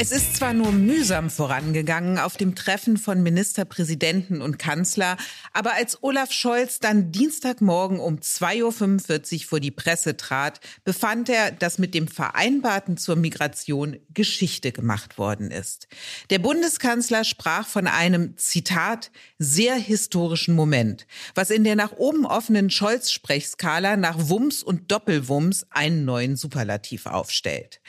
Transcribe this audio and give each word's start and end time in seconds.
Es 0.00 0.12
ist 0.12 0.36
zwar 0.36 0.52
nur 0.52 0.70
mühsam 0.70 1.28
vorangegangen 1.28 2.18
auf 2.18 2.36
dem 2.36 2.54
Treffen 2.54 2.98
von 2.98 3.20
Ministerpräsidenten 3.20 4.40
und 4.40 4.56
Kanzler, 4.56 5.16
aber 5.52 5.74
als 5.74 6.04
Olaf 6.04 6.30
Scholz 6.30 6.78
dann 6.78 7.10
Dienstagmorgen 7.10 7.98
um 7.98 8.20
2.45 8.20 9.34
Uhr 9.34 9.48
vor 9.48 9.58
die 9.58 9.72
Presse 9.72 10.16
trat, 10.16 10.60
befand 10.84 11.28
er, 11.28 11.50
dass 11.50 11.78
mit 11.78 11.94
dem 11.94 12.06
Vereinbarten 12.06 12.96
zur 12.96 13.16
Migration 13.16 13.96
Geschichte 14.14 14.70
gemacht 14.70 15.18
worden 15.18 15.50
ist. 15.50 15.88
Der 16.30 16.38
Bundeskanzler 16.38 17.24
sprach 17.24 17.66
von 17.66 17.88
einem, 17.88 18.36
Zitat, 18.36 19.10
sehr 19.40 19.74
historischen 19.74 20.54
Moment, 20.54 21.08
was 21.34 21.50
in 21.50 21.64
der 21.64 21.74
nach 21.74 21.94
oben 21.96 22.24
offenen 22.24 22.70
Scholz-Sprechskala 22.70 23.96
nach 23.96 24.28
Wumms 24.28 24.62
und 24.62 24.92
Doppelwumms 24.92 25.66
einen 25.70 26.04
neuen 26.04 26.36
Superlativ 26.36 27.06
aufstellt. 27.06 27.80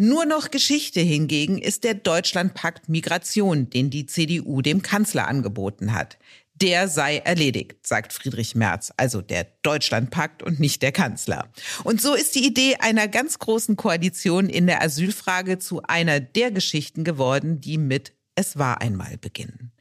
Nur 0.00 0.26
noch 0.26 0.52
Geschichte 0.52 1.00
hingegen 1.00 1.58
ist 1.58 1.82
der 1.82 1.94
Deutschlandpakt 1.94 2.88
Migration, 2.88 3.68
den 3.68 3.90
die 3.90 4.06
CDU 4.06 4.62
dem 4.62 4.80
Kanzler 4.80 5.26
angeboten 5.26 5.92
hat. 5.92 6.18
Der 6.54 6.86
sei 6.86 7.18
erledigt, 7.18 7.84
sagt 7.84 8.12
Friedrich 8.12 8.54
Merz, 8.54 8.92
also 8.96 9.22
der 9.22 9.48
Deutschlandpakt 9.62 10.44
und 10.44 10.60
nicht 10.60 10.82
der 10.82 10.92
Kanzler. 10.92 11.48
Und 11.82 12.00
so 12.00 12.14
ist 12.14 12.36
die 12.36 12.46
Idee 12.46 12.76
einer 12.76 13.08
ganz 13.08 13.40
großen 13.40 13.74
Koalition 13.74 14.48
in 14.48 14.68
der 14.68 14.84
Asylfrage 14.84 15.58
zu 15.58 15.82
einer 15.82 16.20
der 16.20 16.52
Geschichten 16.52 17.02
geworden, 17.02 17.60
die 17.60 17.76
mit 17.76 18.12
Es 18.36 18.56
war 18.56 18.80
einmal 18.80 19.18
beginnen. 19.18 19.72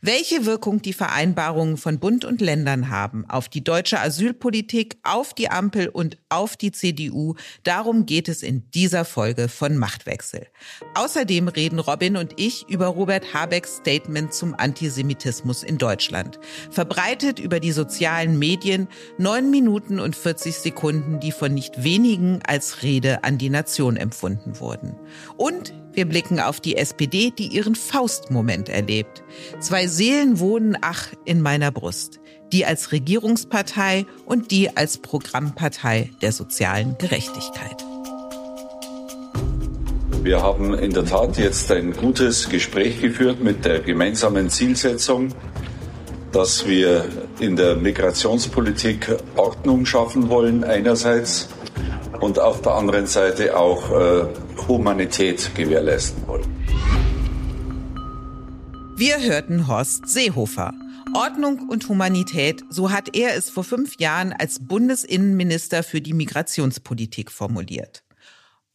Welche 0.00 0.46
Wirkung 0.46 0.82
die 0.82 0.92
Vereinbarungen 0.92 1.76
von 1.76 1.98
Bund 1.98 2.24
und 2.24 2.40
Ländern 2.40 2.90
haben 2.90 3.24
auf 3.28 3.48
die 3.48 3.62
deutsche 3.62 4.00
Asylpolitik, 4.00 4.96
auf 5.02 5.34
die 5.34 5.50
Ampel 5.50 5.88
und 5.88 6.18
auf 6.28 6.56
die 6.56 6.72
CDU, 6.72 7.34
darum 7.64 8.06
geht 8.06 8.28
es 8.28 8.42
in 8.42 8.70
dieser 8.70 9.04
Folge 9.04 9.48
von 9.48 9.76
Machtwechsel. 9.76 10.46
Außerdem 10.94 11.48
reden 11.48 11.78
Robin 11.78 12.16
und 12.16 12.34
ich 12.36 12.68
über 12.68 12.86
Robert 12.86 13.34
Habecks 13.34 13.76
Statement 13.76 14.32
zum 14.32 14.54
Antisemitismus 14.54 15.62
in 15.62 15.78
Deutschland. 15.78 16.38
Verbreitet 16.70 17.38
über 17.38 17.60
die 17.60 17.72
sozialen 17.72 18.38
Medien, 18.38 18.88
neun 19.18 19.50
Minuten 19.50 20.00
und 20.00 20.16
40 20.16 20.56
Sekunden, 20.56 21.20
die 21.20 21.32
von 21.32 21.54
nicht 21.54 21.82
wenigen 21.84 22.40
als 22.46 22.82
Rede 22.82 23.24
an 23.24 23.38
die 23.38 23.50
Nation 23.50 23.96
empfunden 23.96 24.60
wurden. 24.60 24.96
Und 25.36 25.72
wir 25.92 26.06
blicken 26.06 26.38
auf 26.40 26.60
die 26.60 26.76
SPD, 26.76 27.32
die 27.36 27.48
ihren 27.48 27.74
Faustmoment 27.74 28.68
erlebt. 28.68 29.22
Zwei 29.58 29.86
Seelen 29.86 30.38
wohnen, 30.38 30.76
ach, 30.80 31.08
in 31.24 31.40
meiner 31.40 31.72
Brust. 31.72 32.20
Die 32.52 32.64
als 32.64 32.92
Regierungspartei 32.92 34.06
und 34.24 34.50
die 34.50 34.76
als 34.76 34.98
Programmpartei 34.98 36.10
der 36.22 36.32
sozialen 36.32 36.96
Gerechtigkeit. 36.98 37.84
Wir 40.22 40.42
haben 40.42 40.74
in 40.74 40.92
der 40.92 41.06
Tat 41.06 41.38
jetzt 41.38 41.72
ein 41.72 41.92
gutes 41.92 42.48
Gespräch 42.48 43.00
geführt 43.00 43.42
mit 43.42 43.64
der 43.64 43.80
gemeinsamen 43.80 44.50
Zielsetzung, 44.50 45.28
dass 46.30 46.68
wir 46.68 47.06
in 47.40 47.56
der 47.56 47.76
Migrationspolitik 47.76 49.16
Ordnung 49.36 49.86
schaffen 49.86 50.28
wollen 50.28 50.62
einerseits 50.62 51.48
und 52.20 52.38
auf 52.38 52.62
der 52.62 52.72
anderen 52.74 53.06
Seite 53.06 53.56
auch 53.56 53.90
äh, 53.90 54.26
Humanität 54.68 55.54
gewährleisten 55.54 56.26
wollen. 56.26 56.46
Wir 58.96 59.20
hörten 59.22 59.66
Horst 59.66 60.08
Seehofer. 60.08 60.72
Ordnung 61.14 61.68
und 61.68 61.88
Humanität, 61.88 62.62
so 62.68 62.90
hat 62.92 63.16
er 63.16 63.34
es 63.34 63.50
vor 63.50 63.64
fünf 63.64 63.98
Jahren 63.98 64.32
als 64.32 64.60
Bundesinnenminister 64.60 65.82
für 65.82 66.00
die 66.00 66.12
Migrationspolitik 66.12 67.32
formuliert. 67.32 68.04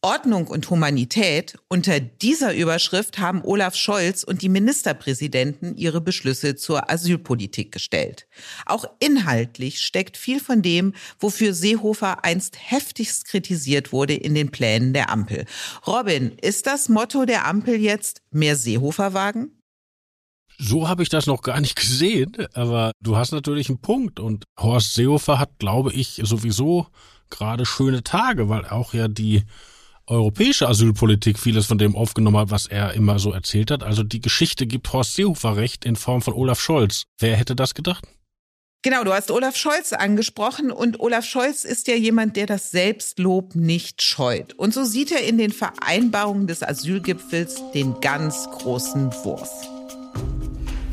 Ordnung 0.06 0.46
und 0.46 0.70
Humanität, 0.70 1.58
unter 1.66 1.98
dieser 1.98 2.54
Überschrift 2.54 3.18
haben 3.18 3.42
Olaf 3.42 3.74
Scholz 3.74 4.22
und 4.22 4.40
die 4.40 4.48
Ministerpräsidenten 4.48 5.76
ihre 5.76 6.00
Beschlüsse 6.00 6.54
zur 6.54 6.88
Asylpolitik 6.88 7.72
gestellt. 7.72 8.28
Auch 8.66 8.84
inhaltlich 9.00 9.82
steckt 9.82 10.16
viel 10.16 10.38
von 10.38 10.62
dem, 10.62 10.94
wofür 11.18 11.52
Seehofer 11.54 12.24
einst 12.24 12.56
heftigst 12.56 13.26
kritisiert 13.26 13.92
wurde 13.92 14.14
in 14.14 14.36
den 14.36 14.52
Plänen 14.52 14.92
der 14.92 15.10
Ampel. 15.10 15.44
Robin, 15.88 16.38
ist 16.40 16.68
das 16.68 16.88
Motto 16.88 17.24
der 17.24 17.44
Ampel 17.44 17.74
jetzt 17.74 18.22
mehr 18.30 18.54
Seehofer-Wagen? 18.54 19.60
So 20.56 20.88
habe 20.88 21.02
ich 21.02 21.08
das 21.08 21.26
noch 21.26 21.42
gar 21.42 21.60
nicht 21.60 21.74
gesehen, 21.74 22.46
aber 22.54 22.92
du 23.02 23.16
hast 23.16 23.32
natürlich 23.32 23.68
einen 23.68 23.80
Punkt 23.80 24.20
und 24.20 24.44
Horst 24.56 24.94
Seehofer 24.94 25.40
hat, 25.40 25.58
glaube 25.58 25.92
ich, 25.92 26.20
sowieso 26.22 26.86
gerade 27.28 27.66
schöne 27.66 28.04
Tage, 28.04 28.48
weil 28.48 28.66
auch 28.66 28.94
ja 28.94 29.08
die 29.08 29.42
europäische 30.06 30.68
Asylpolitik 30.68 31.38
vieles 31.38 31.66
von 31.66 31.78
dem 31.78 31.96
aufgenommen 31.96 32.38
hat, 32.38 32.50
was 32.50 32.66
er 32.66 32.94
immer 32.94 33.18
so 33.18 33.32
erzählt 33.32 33.70
hat. 33.70 33.82
Also 33.82 34.02
die 34.02 34.20
Geschichte 34.20 34.66
gibt 34.66 34.92
Horst 34.92 35.14
Seehofer 35.14 35.56
recht 35.56 35.84
in 35.84 35.96
Form 35.96 36.22
von 36.22 36.34
Olaf 36.34 36.60
Scholz. 36.60 37.04
Wer 37.18 37.36
hätte 37.36 37.56
das 37.56 37.74
gedacht? 37.74 38.06
Genau, 38.82 39.02
du 39.02 39.12
hast 39.12 39.32
Olaf 39.32 39.56
Scholz 39.56 39.92
angesprochen 39.92 40.70
und 40.70 41.00
Olaf 41.00 41.24
Scholz 41.24 41.64
ist 41.64 41.88
ja 41.88 41.96
jemand, 41.96 42.36
der 42.36 42.46
das 42.46 42.70
Selbstlob 42.70 43.56
nicht 43.56 44.00
scheut. 44.02 44.52
Und 44.54 44.72
so 44.72 44.84
sieht 44.84 45.10
er 45.10 45.24
in 45.24 45.38
den 45.38 45.50
Vereinbarungen 45.50 46.46
des 46.46 46.62
Asylgipfels 46.62 47.62
den 47.74 48.00
ganz 48.00 48.48
großen 48.48 49.12
Wurf. 49.24 49.50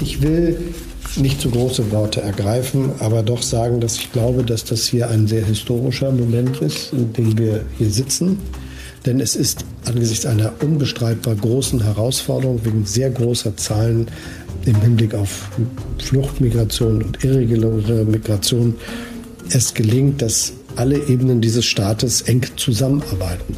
Ich 0.02 0.24
will 0.24 0.74
nicht 1.18 1.40
zu 1.40 1.52
große 1.52 1.92
Worte 1.92 2.22
ergreifen, 2.22 2.92
aber 3.00 3.22
doch 3.22 3.44
sagen, 3.44 3.80
dass 3.80 3.98
ich 3.98 4.12
glaube, 4.12 4.44
dass 4.44 4.64
das 4.64 4.88
hier 4.88 5.10
ein 5.10 5.28
sehr 5.28 5.46
historischer 5.46 6.12
Moment 6.12 6.62
ist, 6.62 6.94
in 6.94 7.14
dem 7.14 7.38
wir 7.38 7.64
hier 7.78 7.92
sitzen. 7.92 8.40
Denn 9.06 9.20
es 9.20 9.36
ist 9.36 9.66
angesichts 9.86 10.26
einer 10.26 10.54
unbestreitbar 10.62 11.36
großen 11.36 11.84
Herausforderung 11.84 12.64
wegen 12.64 12.86
sehr 12.86 13.10
großer 13.10 13.58
Zahlen 13.58 14.08
im 14.66 14.76
Hinblick 14.82 15.14
auf 15.14 15.50
Fluchtmigration 15.98 17.04
und 17.04 17.24
irreguläre 17.24 18.06
Migration 18.06 18.76
es 19.50 19.74
gelingt, 19.74 20.22
dass 20.22 20.54
alle 20.76 20.98
Ebenen 21.08 21.42
dieses 21.42 21.66
Staates 21.66 22.22
eng 22.22 22.46
zusammenarbeiten. 22.56 23.56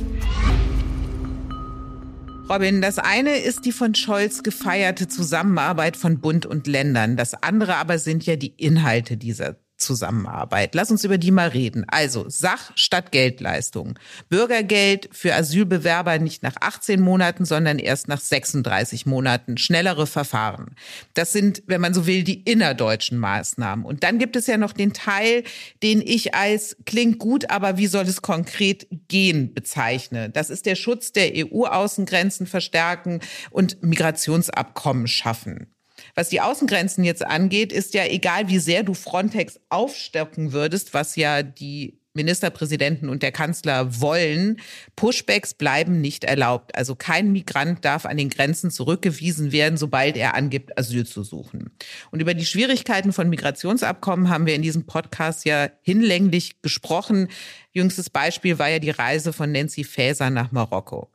Robin, 2.50 2.82
das 2.82 3.00
eine 3.00 3.38
ist 3.38 3.66
die 3.66 3.72
von 3.72 3.96
Scholz 3.96 4.44
gefeierte 4.44 5.08
Zusammenarbeit 5.08 5.98
von 5.98 6.20
Bund 6.20 6.46
und 6.46 6.68
Ländern. 6.68 7.18
Das 7.18 7.34
andere 7.34 7.78
aber 7.78 7.98
sind 7.98 8.26
ja 8.26 8.36
die 8.36 8.54
Inhalte 8.58 9.18
dieser 9.18 9.56
Zusammenarbeit. 9.86 10.76
Lass 10.76 10.92
uns 10.92 11.04
über 11.04 11.18
die 11.18 11.32
mal 11.32 11.50
reden. 11.50 11.86
Also 11.88 12.26
Sach 12.28 12.72
statt 12.76 13.12
Geldleistung. 13.12 13.98
Bürgergeld 14.30 15.10
für 15.12 15.34
Asylbewerber 15.34 16.20
nicht 16.20 16.44
nach 16.44 16.56
18 16.60 17.00
Monaten, 17.00 17.46
sondern 17.46 17.80
erst 17.80 18.08
nach 18.08 18.20
36 18.20 19.06
Monaten. 19.06 19.58
Schnellere 19.58 20.08
Verfahren. 20.08 20.76
Das 21.14 21.32
sind, 21.32 21.64
wenn 21.68 21.82
man 21.82 21.94
so 21.94 22.08
will, 22.08 22.24
die 22.24 22.42
innerdeutschen 22.42 23.18
Maßnahmen. 23.18 23.86
Und 23.86 24.04
dann 24.04 24.20
gibt 24.20 24.36
es 24.36 24.48
ja 24.48 24.58
noch 24.58 24.74
den 24.74 24.94
Teil, 24.94 25.44
den 25.84 26.02
ich 26.02 26.36
als 26.36 26.78
klingt 26.86 27.20
gut, 27.20 27.50
aber 27.50 27.78
wie 27.78 27.88
soll 27.88 28.06
es 28.06 28.22
konkret 28.22 28.88
gehen 29.08 29.54
bezeichne. 29.54 30.30
Das 30.30 30.50
ist 30.50 30.66
der 30.66 30.76
Schutz 30.76 31.12
der 31.12 31.32
EU-Außengrenzen 31.36 32.48
verstärken 32.48 33.22
und 33.52 33.82
Migrationsabkommen 33.84 35.08
schaffen. 35.08 35.75
Was 36.16 36.30
die 36.30 36.42
Außengrenzen 36.42 37.04
jetzt 37.04 37.26
angeht, 37.26 37.74
ist 37.74 37.94
ja 37.94 38.06
egal, 38.06 38.48
wie 38.48 38.60
sehr 38.60 38.84
du 38.84 38.94
Frontex 38.94 39.60
aufstocken 39.70 40.54
würdest, 40.54 40.94
was 40.94 41.16
ja 41.18 41.44
die 41.44 42.00
Ministerpräsidenten 42.16 43.10
und 43.10 43.22
der 43.22 43.32
Kanzler 43.32 44.02
wollen, 44.02 44.62
Pushbacks 44.96 45.54
bleiben 45.54 46.02
nicht 46.02 46.24
erlaubt. 46.24 46.76
Also 46.76 46.96
kein 46.96 47.32
Migrant 47.32 47.84
darf 47.86 48.06
an 48.06 48.18
den 48.18 48.30
Grenzen 48.30 48.72
zurückgewiesen 48.72 49.52
werden, 49.52 49.78
sobald 49.78 50.18
er 50.18 50.34
angibt, 50.34 50.78
Asyl 50.78 51.06
zu 51.06 51.24
suchen. 51.24 51.72
Und 52.12 52.22
über 52.22 52.34
die 52.34 52.46
Schwierigkeiten 52.46 53.14
von 53.14 53.30
Migrationsabkommen 53.30 54.30
haben 54.30 54.46
wir 54.46 54.56
in 54.56 54.62
diesem 54.62 54.86
Podcast 54.86 55.46
ja 55.46 55.70
hinlänglich 55.82 56.62
gesprochen. 56.62 57.28
Jüngstes 57.74 58.10
Beispiel 58.10 58.58
war 58.58 58.70
ja 58.70 58.80
die 58.80 58.92
Reise 58.92 59.34
von 59.34 59.52
Nancy 59.52 59.84
Faeser 59.84 60.30
nach 60.30 60.52
Marokko. 60.52 61.12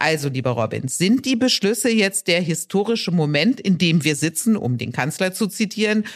Also, 0.00 0.28
lieber 0.28 0.52
Robin, 0.52 0.88
sind 0.88 1.26
die 1.26 1.36
Beschlüsse 1.36 1.90
jetzt 1.90 2.26
der 2.26 2.40
historische 2.40 3.10
Moment, 3.10 3.60
in 3.60 3.76
dem 3.76 4.02
wir 4.02 4.16
sitzen, 4.16 4.56
um 4.56 4.78
den 4.78 4.92
Kanzler 4.92 5.32
zu 5.32 5.46
zitieren, 5.46 6.06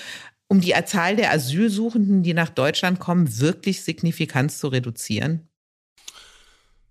um 0.49 0.61
die 0.61 0.75
Zahl 0.87 1.17
der 1.17 1.33
Asylsuchenden, 1.33 2.23
die 2.23 2.33
nach 2.33 2.49
Deutschland 2.49 2.99
kommen, 2.99 3.39
wirklich 3.41 3.83
signifikant 3.83 4.53
zu 4.53 4.69
reduzieren? 4.69 5.49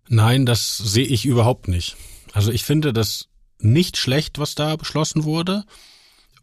Nein, 0.07 0.45
das 0.45 0.78
sehe 0.78 1.06
ich 1.06 1.25
überhaupt 1.25 1.68
nicht. 1.68 1.95
Also 2.34 2.51
ich 2.51 2.63
finde 2.63 2.94
das 2.94 3.30
nicht 3.60 3.98
schlecht, 3.98 4.38
was 4.38 4.54
da 4.54 4.75
beschlossen 4.75 5.24
wurde. 5.24 5.63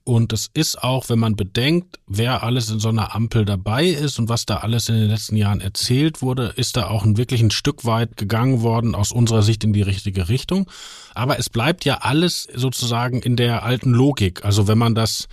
Und 0.04 0.32
es 0.32 0.50
ist 0.54 0.82
auch, 0.82 1.08
wenn 1.08 1.18
man 1.18 1.36
bedenkt, 1.36 1.98
wer 2.06 2.42
alles 2.42 2.70
in 2.70 2.80
so 2.80 2.88
einer 2.88 3.14
Ampel 3.14 3.44
dabei 3.44 3.86
ist 3.86 4.18
und 4.18 4.28
was 4.28 4.46
da 4.46 4.58
alles 4.58 4.88
in 4.88 4.94
den 4.94 5.08
letzten 5.08 5.36
Jahren 5.36 5.60
erzählt 5.60 6.22
wurde, 6.22 6.52
ist 6.56 6.76
da 6.76 6.88
auch 6.88 7.04
ein 7.04 7.16
wirklich 7.16 7.42
ein 7.42 7.50
Stück 7.50 7.84
weit 7.84 8.16
gegangen 8.16 8.62
worden, 8.62 8.94
aus 8.94 9.12
unserer 9.12 9.42
Sicht 9.42 9.62
in 9.62 9.72
die 9.72 9.82
richtige 9.82 10.28
Richtung. 10.28 10.70
Aber 11.14 11.38
es 11.38 11.50
bleibt 11.50 11.84
ja 11.84 11.98
alles 11.98 12.48
sozusagen 12.54 13.20
in 13.20 13.36
der 13.36 13.62
alten 13.62 13.90
Logik. 13.90 14.44
Also 14.44 14.66
wenn 14.66 14.78
man 14.78 14.94
das 14.94 15.28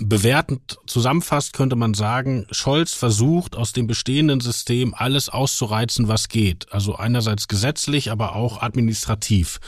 Bewertend 0.00 0.78
zusammenfasst 0.86 1.52
könnte 1.52 1.76
man 1.76 1.94
sagen, 1.94 2.46
Scholz 2.50 2.94
versucht 2.94 3.56
aus 3.56 3.72
dem 3.72 3.86
bestehenden 3.86 4.40
System 4.40 4.94
alles 4.94 5.28
auszureizen, 5.28 6.08
was 6.08 6.28
geht. 6.28 6.72
Also 6.72 6.96
einerseits 6.96 7.48
gesetzlich, 7.48 8.10
aber 8.10 8.36
auch 8.36 8.62
administrativ. 8.62 9.60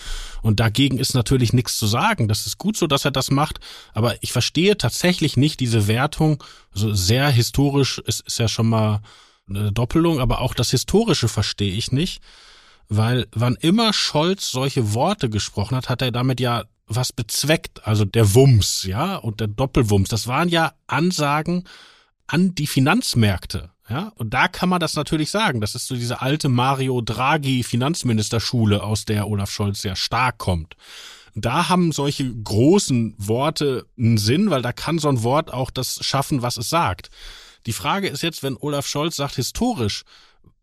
Und 0.43 0.61
dagegen 0.61 0.99
ist 0.99 1.15
natürlich 1.15 1.53
nichts 1.53 1.79
zu 1.79 1.87
sagen. 1.87 2.29
Das 2.29 2.47
ist 2.47 2.59
gut 2.59 2.77
so, 2.77 2.87
dass 2.87 3.05
er 3.05 3.11
das 3.11 3.31
macht. 3.31 3.61
Aber 3.93 4.23
ich 4.23 4.33
verstehe 4.33 4.77
tatsächlich 4.79 5.37
nicht 5.37 5.61
diese 5.61 5.89
Wertung. 5.89 6.43
Also 6.73 6.93
sehr 6.93 7.29
historisch 7.29 7.99
ist, 7.99 8.27
ist 8.27 8.39
ja 8.39 8.49
schon 8.49 8.69
mal 8.69 9.01
eine 9.49 9.73
Doppelung, 9.73 10.21
aber 10.21 10.41
auch 10.41 10.55
das 10.55 10.71
Historische 10.71 11.29
verstehe 11.29 11.75
ich 11.75 11.93
nicht. 11.93 12.23
Weil 12.89 13.27
wann 13.33 13.57
immer 13.57 13.93
Scholz 13.93 14.51
solche 14.51 14.95
Worte 14.95 15.29
gesprochen 15.29 15.77
hat, 15.77 15.89
hat 15.89 16.03
er 16.03 16.11
damit 16.11 16.41
ja 16.41 16.65
was 16.88 17.12
bezweckt, 17.12 17.87
also 17.87 18.05
der 18.05 18.35
Wumms, 18.35 18.82
ja, 18.85 19.17
und 19.17 19.40
der 19.40 19.49
Doppelwumms, 19.49 20.08
das 20.08 20.26
waren 20.26 20.49
ja 20.49 20.73
Ansagen 20.87 21.64
an 22.26 22.55
die 22.55 22.67
Finanzmärkte, 22.67 23.70
ja, 23.88 24.12
und 24.17 24.35
da 24.35 24.49
kann 24.49 24.69
man 24.69 24.81
das 24.81 24.96
natürlich 24.96 25.31
sagen. 25.31 25.61
Das 25.61 25.75
ist 25.75 25.87
so 25.87 25.94
diese 25.94 26.20
alte 26.20 26.49
Mario 26.49 27.00
Draghi 27.00 27.62
Finanzministerschule, 27.62 28.82
aus 28.82 29.05
der 29.05 29.29
Olaf 29.29 29.50
Scholz 29.50 29.81
sehr 29.81 29.96
stark 29.96 30.38
kommt. 30.38 30.76
Da 31.35 31.69
haben 31.69 31.93
solche 31.93 32.35
großen 32.35 33.14
Worte 33.17 33.87
einen 33.96 34.19
Sinn, 34.19 34.50
weil 34.50 34.62
da 34.62 34.73
kann 34.73 34.99
so 34.99 35.08
ein 35.08 35.23
Wort 35.23 35.52
auch 35.52 35.70
das 35.70 36.05
schaffen, 36.05 36.43
was 36.43 36.56
es 36.56 36.69
sagt. 36.69 37.11
Die 37.67 37.73
Frage 37.73 38.08
ist 38.08 38.23
jetzt, 38.23 38.43
wenn 38.43 38.56
Olaf 38.56 38.87
Scholz 38.87 39.17
sagt 39.17 39.37
historisch, 39.37 40.05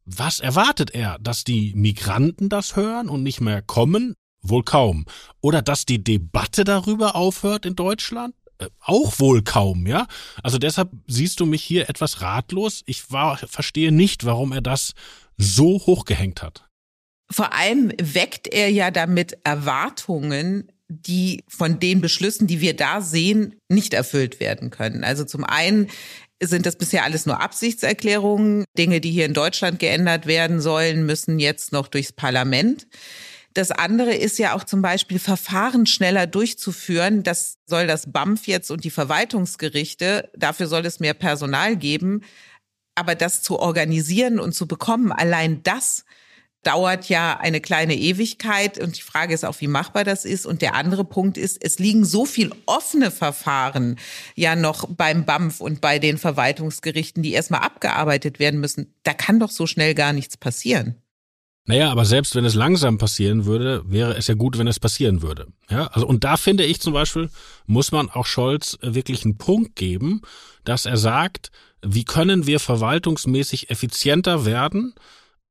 was 0.05 0.39
erwartet 0.39 0.91
er? 0.91 1.17
Dass 1.19 1.43
die 1.43 1.73
Migranten 1.75 2.49
das 2.49 2.75
hören 2.75 3.09
und 3.09 3.23
nicht 3.23 3.41
mehr 3.41 3.61
kommen? 3.61 4.15
Wohl 4.49 4.63
kaum. 4.63 5.05
Oder 5.41 5.61
dass 5.61 5.85
die 5.85 6.03
Debatte 6.03 6.63
darüber 6.63 7.15
aufhört 7.15 7.65
in 7.65 7.75
Deutschland? 7.75 8.35
Äh, 8.57 8.67
auch 8.79 9.19
wohl 9.19 9.43
kaum, 9.43 9.85
ja? 9.87 10.07
Also 10.43 10.57
deshalb 10.57 10.89
siehst 11.07 11.39
du 11.39 11.45
mich 11.45 11.63
hier 11.63 11.89
etwas 11.89 12.21
ratlos. 12.21 12.83
Ich 12.85 13.11
war, 13.11 13.37
verstehe 13.37 13.91
nicht, 13.91 14.25
warum 14.25 14.51
er 14.51 14.61
das 14.61 14.93
so 15.37 15.79
hochgehängt 15.85 16.41
hat. 16.41 16.65
Vor 17.29 17.53
allem 17.53 17.91
weckt 17.99 18.47
er 18.47 18.69
ja 18.69 18.91
damit 18.91 19.37
Erwartungen, 19.43 20.71
die 20.87 21.43
von 21.47 21.79
den 21.79 21.99
Beschlüssen, 22.01 22.47
die 22.47 22.61
wir 22.61 22.75
da 22.75 23.01
sehen, 23.01 23.55
nicht 23.69 23.93
erfüllt 23.93 24.39
werden 24.39 24.69
können. 24.69 25.03
Also 25.03 25.25
zum 25.25 25.43
einen 25.43 25.89
sind 26.41 26.65
das 26.65 26.77
bisher 26.77 27.03
alles 27.03 27.25
nur 27.25 27.41
Absichtserklärungen. 27.41 28.65
Dinge, 28.77 29.01
die 29.01 29.11
hier 29.11 29.25
in 29.25 29.33
Deutschland 29.33 29.79
geändert 29.79 30.27
werden 30.27 30.61
sollen, 30.61 31.05
müssen 31.05 31.39
jetzt 31.39 31.71
noch 31.71 31.87
durchs 31.87 32.11
Parlament. 32.11 32.87
Das 33.55 33.71
andere 33.71 34.13
ist 34.13 34.37
ja 34.37 34.53
auch 34.53 34.65
zum 34.65 34.81
Beispiel 34.81 35.17
Verfahren 35.17 35.85
schneller 35.85 36.27
durchzuführen. 36.27 37.23
Das 37.23 37.57
soll 37.65 37.87
das 37.87 38.11
BAMF 38.11 38.47
jetzt 38.47 38.69
und 38.69 38.83
die 38.83 38.89
Verwaltungsgerichte. 38.89 40.29
Dafür 40.35 40.67
soll 40.67 40.85
es 40.85 40.99
mehr 40.99 41.13
Personal 41.13 41.77
geben. 41.77 42.21
Aber 42.95 43.15
das 43.15 43.41
zu 43.41 43.57
organisieren 43.57 44.41
und 44.41 44.53
zu 44.53 44.67
bekommen, 44.67 45.13
allein 45.13 45.63
das 45.63 46.03
dauert 46.63 47.07
ja 47.07 47.39
eine 47.39 47.61
kleine 47.61 47.95
Ewigkeit. 47.95 48.77
Und 48.77 48.97
die 48.97 49.03
Frage 49.03 49.33
ist 49.33 49.45
auch, 49.45 49.61
wie 49.61 49.67
machbar 49.67 50.03
das 50.03 50.25
ist. 50.25 50.45
Und 50.45 50.61
der 50.61 50.75
andere 50.75 51.05
Punkt 51.05 51.37
ist, 51.37 51.63
es 51.63 51.79
liegen 51.79 52.03
so 52.03 52.25
viel 52.25 52.51
offene 52.65 53.09
Verfahren 53.09 53.97
ja 54.35 54.57
noch 54.57 54.85
beim 54.89 55.23
BAMF 55.23 55.61
und 55.61 55.79
bei 55.79 55.97
den 55.97 56.17
Verwaltungsgerichten, 56.17 57.23
die 57.23 57.31
erstmal 57.31 57.61
abgearbeitet 57.61 58.37
werden 58.39 58.59
müssen. 58.59 58.93
Da 59.03 59.13
kann 59.13 59.39
doch 59.39 59.51
so 59.51 59.65
schnell 59.65 59.95
gar 59.95 60.11
nichts 60.11 60.35
passieren. 60.35 61.01
Naja, 61.67 61.91
aber 61.91 62.05
selbst 62.05 62.35
wenn 62.35 62.45
es 62.45 62.53
langsam 62.53 62.99
passieren 62.99 63.45
würde, 63.45 63.83
wäre 63.87 64.15
es 64.15 64.27
ja 64.27 64.35
gut, 64.35 64.57
wenn 64.59 64.67
es 64.67 64.79
passieren 64.79 65.23
würde. 65.23 65.47
Ja, 65.69 65.87
also, 65.87 66.05
und 66.05 66.23
da 66.23 66.37
finde 66.37 66.63
ich 66.63 66.79
zum 66.79 66.93
Beispiel, 66.93 67.29
muss 67.65 67.91
man 67.91 68.09
auch 68.09 68.27
Scholz 68.27 68.77
wirklich 68.81 69.25
einen 69.25 69.37
Punkt 69.37 69.75
geben, 69.75 70.21
dass 70.63 70.85
er 70.85 70.97
sagt, 70.97 71.51
wie 71.81 72.03
können 72.03 72.45
wir 72.45 72.59
verwaltungsmäßig 72.59 73.71
effizienter 73.71 74.45
werden, 74.45 74.93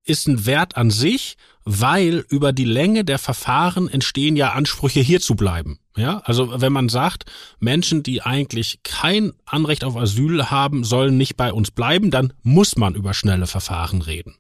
ist 0.04 0.28
ein 0.28 0.46
Wert 0.46 0.76
an 0.76 0.90
sich, 0.90 1.36
weil 1.64 2.24
über 2.28 2.52
die 2.52 2.64
Länge 2.64 3.04
der 3.04 3.18
Verfahren 3.18 3.88
entstehen 3.88 4.36
ja 4.36 4.52
Ansprüche 4.52 5.00
hier 5.00 5.20
zu 5.20 5.34
bleiben. 5.34 5.78
Ja, 5.96 6.18
also 6.24 6.60
wenn 6.60 6.72
man 6.72 6.88
sagt, 6.88 7.24
Menschen, 7.60 8.02
die 8.02 8.20
eigentlich 8.20 8.80
kein 8.82 9.32
Anrecht 9.46 9.84
auf 9.84 9.96
Asyl 9.96 10.50
haben, 10.50 10.82
sollen 10.82 11.16
nicht 11.16 11.36
bei 11.36 11.52
uns 11.52 11.70
bleiben, 11.70 12.10
dann 12.10 12.32
muss 12.42 12.76
man 12.76 12.96
über 12.96 13.14
schnelle 13.14 13.46
Verfahren 13.46 14.02
reden. 14.02 14.34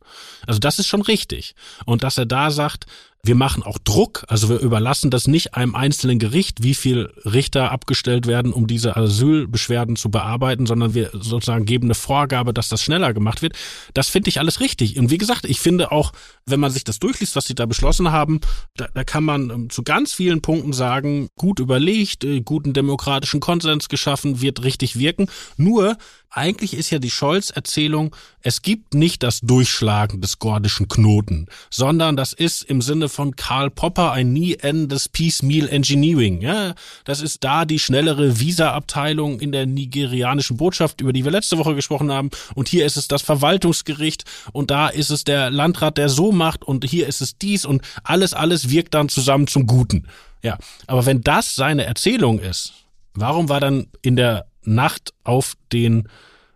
Also 0.46 0.58
das 0.58 0.80
ist 0.80 0.88
schon 0.88 1.02
richtig. 1.02 1.54
Und 1.86 2.02
dass 2.02 2.18
er 2.18 2.26
da 2.26 2.50
sagt, 2.50 2.86
wir 3.24 3.34
machen 3.34 3.62
auch 3.62 3.78
Druck, 3.78 4.24
also 4.28 4.50
wir 4.50 4.58
überlassen 4.58 5.10
das 5.10 5.26
nicht 5.26 5.54
einem 5.54 5.74
einzelnen 5.74 6.18
Gericht, 6.18 6.62
wie 6.62 6.74
viel 6.74 7.10
Richter 7.24 7.72
abgestellt 7.72 8.26
werden, 8.26 8.52
um 8.52 8.66
diese 8.66 8.96
Asylbeschwerden 8.96 9.96
zu 9.96 10.10
bearbeiten, 10.10 10.66
sondern 10.66 10.92
wir 10.92 11.10
sozusagen 11.12 11.64
geben 11.64 11.86
eine 11.86 11.94
Vorgabe, 11.94 12.52
dass 12.52 12.68
das 12.68 12.82
schneller 12.82 13.14
gemacht 13.14 13.40
wird. 13.40 13.54
Das 13.94 14.10
finde 14.10 14.28
ich 14.28 14.38
alles 14.38 14.60
richtig. 14.60 14.98
Und 14.98 15.10
wie 15.10 15.18
gesagt, 15.18 15.46
ich 15.46 15.58
finde 15.58 15.90
auch, 15.90 16.12
wenn 16.44 16.60
man 16.60 16.70
sich 16.70 16.84
das 16.84 16.98
durchliest, 16.98 17.34
was 17.34 17.46
sie 17.46 17.54
da 17.54 17.64
beschlossen 17.64 18.12
haben, 18.12 18.40
da, 18.76 18.88
da 18.92 19.04
kann 19.04 19.24
man 19.24 19.50
ähm, 19.50 19.70
zu 19.70 19.82
ganz 19.82 20.12
vielen 20.12 20.42
Punkten 20.42 20.74
sagen, 20.74 21.28
gut 21.36 21.60
überlegt, 21.60 22.24
äh, 22.24 22.42
guten 22.42 22.74
demokratischen 22.74 23.40
Konsens 23.40 23.88
geschaffen, 23.88 24.42
wird 24.42 24.64
richtig 24.64 24.98
wirken. 24.98 25.28
Nur 25.56 25.96
eigentlich 26.36 26.74
ist 26.74 26.90
ja 26.90 26.98
die 26.98 27.10
Scholz-Erzählung, 27.10 28.14
es 28.40 28.60
gibt 28.60 28.94
nicht 28.94 29.22
das 29.22 29.40
Durchschlagen 29.40 30.20
des 30.20 30.38
gordischen 30.40 30.88
Knoten, 30.88 31.46
sondern 31.70 32.16
das 32.16 32.32
ist 32.32 32.62
im 32.62 32.82
Sinne 32.82 33.08
von 33.08 33.36
Karl 33.36 33.70
Popper 33.70 34.12
ein 34.12 34.32
nie 34.32 34.54
endendes 34.54 35.08
Piecemeal 35.08 35.68
Engineering. 35.68 36.40
Ja, 36.40 36.74
das 37.04 37.20
ist 37.20 37.44
da 37.44 37.64
die 37.64 37.78
schnellere 37.78 38.40
Visa-Abteilung 38.40 39.38
in 39.38 39.52
der 39.52 39.66
nigerianischen 39.66 40.56
Botschaft, 40.56 41.00
über 41.00 41.12
die 41.12 41.24
wir 41.24 41.30
letzte 41.30 41.56
Woche 41.56 41.74
gesprochen 41.74 42.10
haben. 42.10 42.30
Und 42.54 42.68
hier 42.68 42.84
ist 42.84 42.96
es 42.96 43.06
das 43.06 43.22
Verwaltungsgericht 43.22 44.24
und 44.52 44.70
da 44.70 44.88
ist 44.88 45.10
es 45.10 45.22
der 45.24 45.50
Landrat, 45.50 45.98
der 45.98 46.08
so 46.08 46.32
macht 46.32 46.64
und 46.64 46.84
hier 46.84 47.06
ist 47.06 47.20
es 47.20 47.38
dies 47.38 47.64
und 47.64 47.82
alles, 48.02 48.34
alles 48.34 48.70
wirkt 48.70 48.94
dann 48.94 49.08
zusammen 49.08 49.46
zum 49.46 49.66
Guten. 49.66 50.08
Ja, 50.42 50.58
aber 50.86 51.06
wenn 51.06 51.22
das 51.22 51.54
seine 51.54 51.84
Erzählung 51.84 52.40
ist, 52.40 52.74
warum 53.14 53.48
war 53.48 53.60
dann 53.60 53.86
in 54.02 54.16
der 54.16 54.46
Nacht 54.64 55.12
auf 55.24 55.54
den 55.72 56.08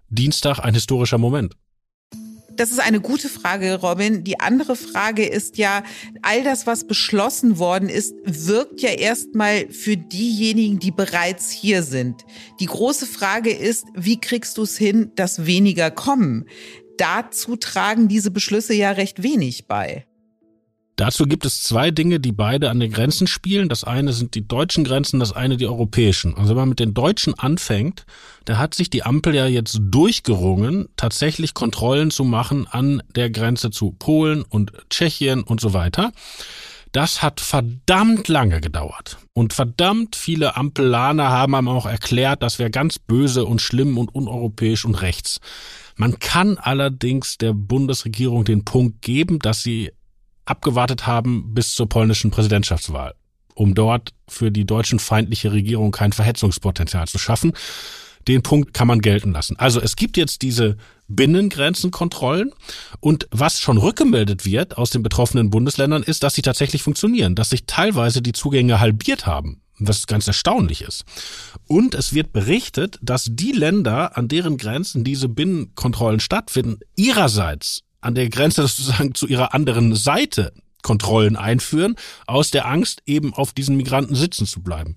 Dienstag 0.09 0.59
ein 0.61 0.75
historischer 0.75 1.19
Moment? 1.19 1.55
Das 2.59 2.73
ist 2.73 2.81
eine 2.81 3.01
gute 3.01 3.29
Frage, 3.29 3.77
Robin. 3.81 4.25
Die 4.25 4.41
andere 4.41 4.75
Frage 4.75 5.25
ist 5.25 5.59
ja, 5.59 5.85
all 6.23 6.43
das, 6.43 6.67
was 6.67 6.89
beschlossen 6.89 7.59
worden 7.59 7.89
ist, 7.89 8.15
wirkt 8.25 8.81
ja 8.81 8.91
erstmal 8.91 9.69
für 9.69 9.97
diejenigen, 9.97 10.81
die 10.81 10.91
bereits 10.91 11.53
hier 11.53 11.85
sind. 11.85 12.25
Die 12.59 12.67
große 12.67 13.07
Frage 13.07 13.51
ist, 13.51 13.87
wie 13.95 14.21
kriegst 14.21 14.59
du 14.59 14.63
es 14.63 14.77
hin, 14.77 15.13
dass 15.15 15.47
weniger 15.47 15.93
kommen? 15.93 16.47
Dazu 16.97 17.55
tragen 17.55 18.09
diese 18.09 18.33
Beschlüsse 18.33 18.75
ja 18.75 18.91
recht 18.91 19.23
wenig 19.23 19.69
bei. 19.69 20.08
Dazu 20.99 21.27
gibt 21.27 21.47
es 21.47 21.63
zwei 21.63 21.93
Dinge, 21.93 22.19
die 22.19 22.33
beide 22.33 22.71
an 22.71 22.81
den 22.81 22.91
Grenzen 22.91 23.29
spielen. 23.29 23.69
Das 23.69 23.85
eine 23.85 24.13
sind 24.13 24.35
die 24.35 24.49
deutschen 24.49 24.83
Grenzen, 24.83 25.21
das 25.21 25.33
eine 25.33 25.57
die 25.57 25.69
europäischen. 25.69 26.35
Also 26.35 26.51
wenn 26.51 26.63
man 26.63 26.69
mit 26.71 26.81
den 26.81 26.93
deutschen 26.93 27.39
anfängt, 27.39 28.05
da 28.47 28.59
hat 28.59 28.75
sich 28.75 28.91
die 28.91 29.05
Ampel 29.05 29.33
ja 29.33 29.47
jetzt 29.47 29.79
durchgerungen, 29.81 30.89
tatsächlich 30.97 31.55
Kontrollen 31.55 32.11
zu 32.11 32.25
machen 32.25 32.67
an 32.67 33.01
der 33.15 33.31
Grenze 33.31 33.71
zu 33.71 33.93
Polen 33.93 34.43
und 34.43 34.73
Tschechien 34.91 35.45
und 35.45 35.61
so 35.61 35.73
weiter. 35.73 36.11
Das 36.91 37.23
hat 37.23 37.41
verdammt 37.41 38.27
lange 38.27 38.61
gedauert. 38.61 39.19
Und 39.35 39.53
verdammt 39.53 40.17
viele 40.17 40.57
Ampellaner 40.57 41.29
haben 41.29 41.55
einem 41.55 41.69
auch 41.69 41.87
erklärt, 41.87 42.43
das 42.43 42.59
wäre 42.59 42.73
ganz 42.73 42.99
böse 42.99 43.45
und 43.45 43.63
schlimm 43.63 43.99
und 43.99 44.13
uneuropäisch 44.13 44.85
und 44.85 44.97
rechts. 44.97 45.39
Man 45.95 46.19
kann 46.19 46.59
allerdings 46.59 47.39
der 47.39 47.53
Bundesregierung 47.53 48.45
den 48.45 48.65
Punkt 48.65 49.01
geben, 49.03 49.39
dass 49.39 49.63
sie 49.63 49.93
abgewartet 50.51 51.07
haben 51.07 51.55
bis 51.55 51.75
zur 51.75 51.89
polnischen 51.89 52.31
Präsidentschaftswahl, 52.31 53.15
um 53.55 53.75
dort 53.75 54.13
für 54.29 54.51
die 54.51 54.65
deutschen 54.65 54.99
feindliche 54.99 55.53
Regierung 55.53 55.91
kein 55.91 56.13
Verhetzungspotenzial 56.13 57.07
zu 57.09 57.19
schaffen. 57.19 57.53
Den 58.27 58.43
Punkt 58.43 58.75
kann 58.75 58.89
man 58.89 59.01
gelten 59.01 59.33
lassen. 59.33 59.57
Also 59.59 59.81
es 59.81 59.97
gibt 59.97 60.17
jetzt 60.17 60.43
diese 60.43 60.77
Binnengrenzenkontrollen 61.07 62.53
und 63.01 63.27
was 63.31 63.61
schon 63.61 63.79
rückgemeldet 63.79 64.45
wird 64.45 64.77
aus 64.77 64.91
den 64.91 65.03
betroffenen 65.03 65.49
Bundesländern 65.49 66.03
ist, 66.03 66.23
dass 66.23 66.35
sie 66.35 66.43
tatsächlich 66.43 66.83
funktionieren, 66.83 67.35
dass 67.35 67.51
sich 67.51 67.65
teilweise 67.65 68.21
die 68.21 68.33
Zugänge 68.33 68.81
halbiert 68.81 69.27
haben 69.27 69.63
was 69.81 70.07
ganz 70.07 70.27
erstaunlich 70.27 70.83
ist. 70.83 71.05
Und 71.67 71.95
es 71.95 72.13
wird 72.13 72.33
berichtet, 72.33 72.99
dass 73.03 73.29
die 73.31 73.53
Länder, 73.53 74.17
an 74.17 74.29
deren 74.29 74.57
Grenzen 74.57 75.05
diese 75.05 75.29
Binnenkontrollen 75.29 76.21
stattfinden, 76.21 76.81
ihrerseits 76.97 77.85
an 78.01 78.15
der 78.15 78.29
Grenze 78.29 78.63
sozusagen 78.63 79.15
zu 79.15 79.27
ihrer 79.27 79.55
anderen 79.55 79.95
Seite 79.95 80.53
Kontrollen 80.83 81.37
einführen, 81.37 81.97
aus 82.27 82.51
der 82.51 82.67
Angst, 82.67 83.03
eben 83.05 83.35
auf 83.35 83.53
diesen 83.53 83.77
Migranten 83.77 84.15
sitzen 84.15 84.47
zu 84.47 84.63
bleiben. 84.63 84.95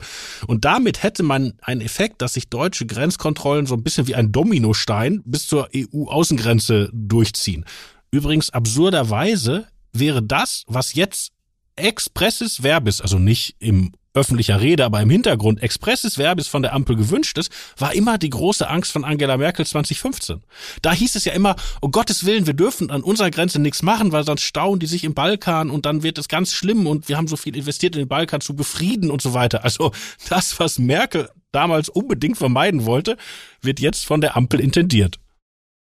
Und 0.47 0.63
damit 0.63 1.03
hätte 1.03 1.23
man 1.23 1.53
einen 1.61 1.81
Effekt, 1.81 2.21
dass 2.21 2.33
sich 2.35 2.49
deutsche 2.49 2.85
Grenzkontrollen 2.85 3.65
so 3.65 3.75
ein 3.75 3.83
bisschen 3.83 4.07
wie 4.07 4.15
ein 4.15 4.31
Dominostein 4.31 5.21
bis 5.25 5.47
zur 5.47 5.69
EU-Außengrenze 5.75 6.89
durchziehen. 6.93 7.65
Übrigens 8.11 8.51
absurderweise 8.51 9.67
wäre 9.91 10.21
das, 10.21 10.63
was 10.67 10.93
jetzt 10.93 11.31
expresses 11.75 12.61
Verbis, 12.61 13.01
also 13.01 13.17
nicht 13.17 13.55
im 13.59 13.91
öffentlicher 14.13 14.59
Rede, 14.59 14.85
aber 14.85 15.01
im 15.01 15.09
Hintergrund 15.09 15.63
expresses 15.63 16.17
Verbis 16.17 16.47
von 16.47 16.61
der 16.61 16.73
Ampel 16.73 16.95
gewünscht 16.95 17.37
ist, 17.37 17.51
war 17.77 17.93
immer 17.93 18.17
die 18.17 18.29
große 18.29 18.67
Angst 18.67 18.91
von 18.91 19.05
Angela 19.05 19.37
Merkel 19.37 19.65
2015. 19.65 20.43
Da 20.81 20.91
hieß 20.91 21.15
es 21.15 21.25
ja 21.25 21.33
immer, 21.33 21.55
um 21.79 21.91
Gottes 21.91 22.25
Willen, 22.25 22.47
wir 22.47 22.53
dürfen 22.53 22.91
an 22.91 23.03
unserer 23.03 23.31
Grenze 23.31 23.59
nichts 23.59 23.83
machen, 23.83 24.11
weil 24.11 24.25
sonst 24.25 24.43
stauen 24.43 24.79
die 24.79 24.87
sich 24.87 25.03
im 25.03 25.13
Balkan 25.13 25.69
und 25.69 25.85
dann 25.85 26.03
wird 26.03 26.17
es 26.17 26.27
ganz 26.27 26.53
schlimm 26.53 26.87
und 26.87 27.07
wir 27.07 27.17
haben 27.17 27.27
so 27.27 27.37
viel 27.37 27.55
investiert 27.55 27.95
in 27.95 28.01
den 28.01 28.07
Balkan 28.07 28.41
zu 28.41 28.55
befrieden 28.55 29.09
und 29.09 29.21
so 29.21 29.33
weiter. 29.33 29.63
Also 29.63 29.91
das, 30.29 30.59
was 30.59 30.77
Merkel 30.77 31.29
damals 31.51 31.89
unbedingt 31.89 32.37
vermeiden 32.37 32.85
wollte, 32.85 33.17
wird 33.61 33.79
jetzt 33.79 34.05
von 34.05 34.21
der 34.21 34.35
Ampel 34.35 34.59
intendiert. 34.59 35.19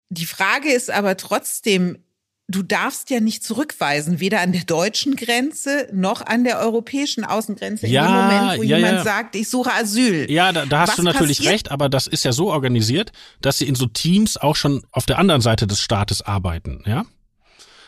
Die 0.10 0.26
Frage 0.26 0.72
ist 0.72 0.92
aber 0.92 1.16
trotzdem, 1.18 1.98
du 2.52 2.64
darfst 2.64 3.10
ja 3.10 3.20
nicht 3.20 3.44
zurückweisen, 3.44 4.20
weder 4.20 4.42
an 4.42 4.52
der 4.52 4.64
deutschen 4.64 5.16
Grenze 5.16 5.88
noch 5.92 6.26
an 6.26 6.44
der 6.44 6.60
europäischen 6.60 7.24
Außengrenze 7.24 7.88
ja, 7.88 8.06
in 8.06 8.12
dem 8.12 8.22
Moment, 8.22 8.60
wo 8.60 8.64
ja, 8.64 8.78
jemand 8.78 8.98
ja. 8.98 9.04
sagt, 9.04 9.36
ich 9.36 9.50
suche 9.50 9.72
Asyl. 9.74 10.30
Ja, 10.30 10.52
da, 10.52 10.66
da 10.66 10.82
hast 10.82 10.90
Was 10.90 10.96
du 10.98 11.04
natürlich 11.04 11.38
passiert? 11.38 11.54
recht, 11.54 11.72
aber 11.72 11.90
das 11.90 12.08
ist 12.08 12.24
ja 12.24 12.32
so 12.32 12.52
organisiert, 12.52 13.12
dass 13.42 13.58
sie 13.58 13.68
in 13.68 13.76
so 13.76 13.88
Teams 13.88 14.38
auch 14.38 14.56
schon 14.56 14.84
auf 14.92 15.06
der 15.06 15.18
anderen 15.18 15.42
Seite 15.42 15.68
des 15.68 15.80
Staates 15.80 16.22
arbeiten, 16.22 16.84
ja? 16.86 17.06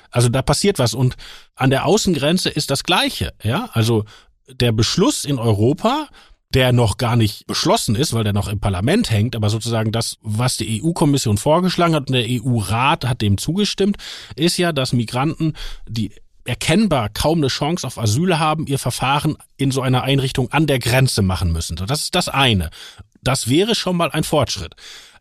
Also 0.10 0.30
da 0.30 0.44
passiert 0.44 0.78
was 0.78 0.94
und 0.94 1.16
an 1.56 1.72
der 1.72 1.86
Außengrenze 1.86 2.50
ist 2.50 2.70
das 2.70 2.84
Gleiche, 2.84 3.34
ja? 3.42 3.70
Also 3.74 4.06
der 4.48 4.72
Beschluss 4.72 5.26
in 5.26 5.40
Europa, 5.40 6.08
der 6.54 6.72
noch 6.72 6.98
gar 6.98 7.16
nicht 7.16 7.48
beschlossen 7.48 7.96
ist, 7.96 8.14
weil 8.14 8.24
der 8.24 8.34
noch 8.34 8.48
im 8.48 8.60
Parlament 8.60 9.10
hängt, 9.10 9.36
aber 9.36 9.50
sozusagen 9.50 9.92
das, 9.92 10.18
was 10.22 10.58
die 10.58 10.84
EU-Kommission 10.84 11.38
vorgeschlagen 11.38 11.96
hat 11.96 12.10
und 12.10 12.14
der 12.14 12.28
EU-Rat 12.28 13.06
hat 13.06 13.22
dem 13.22 13.38
zugestimmt, 13.38 13.98
ist 14.36 14.58
ja, 14.58 14.72
dass 14.72 14.94
Migranten, 14.94 15.54
die 15.88 16.12
erkennbar 16.46 17.10
kaum 17.10 17.40
eine 17.40 17.48
Chance 17.48 17.88
auf 17.88 17.98
Asyl 17.98 18.38
haben, 18.38 18.68
ihr 18.68 18.80
Verfahren 18.80 19.38
in 19.58 19.72
so 19.72 19.82
einer 19.82 20.04
Einrichtung 20.04 20.52
an 20.52 20.68
der 20.68 20.80
Grenze 20.80 21.22
machen 21.22 21.52
müssen. 21.52 21.76
Das 21.76 22.04
ist 22.04 22.16
das 22.16 22.30
eine. 22.30 22.70
Das 23.22 23.50
wäre 23.50 23.76
schon 23.76 23.96
mal 23.96 24.12
ein 24.12 24.24
Fortschritt. 24.24 24.76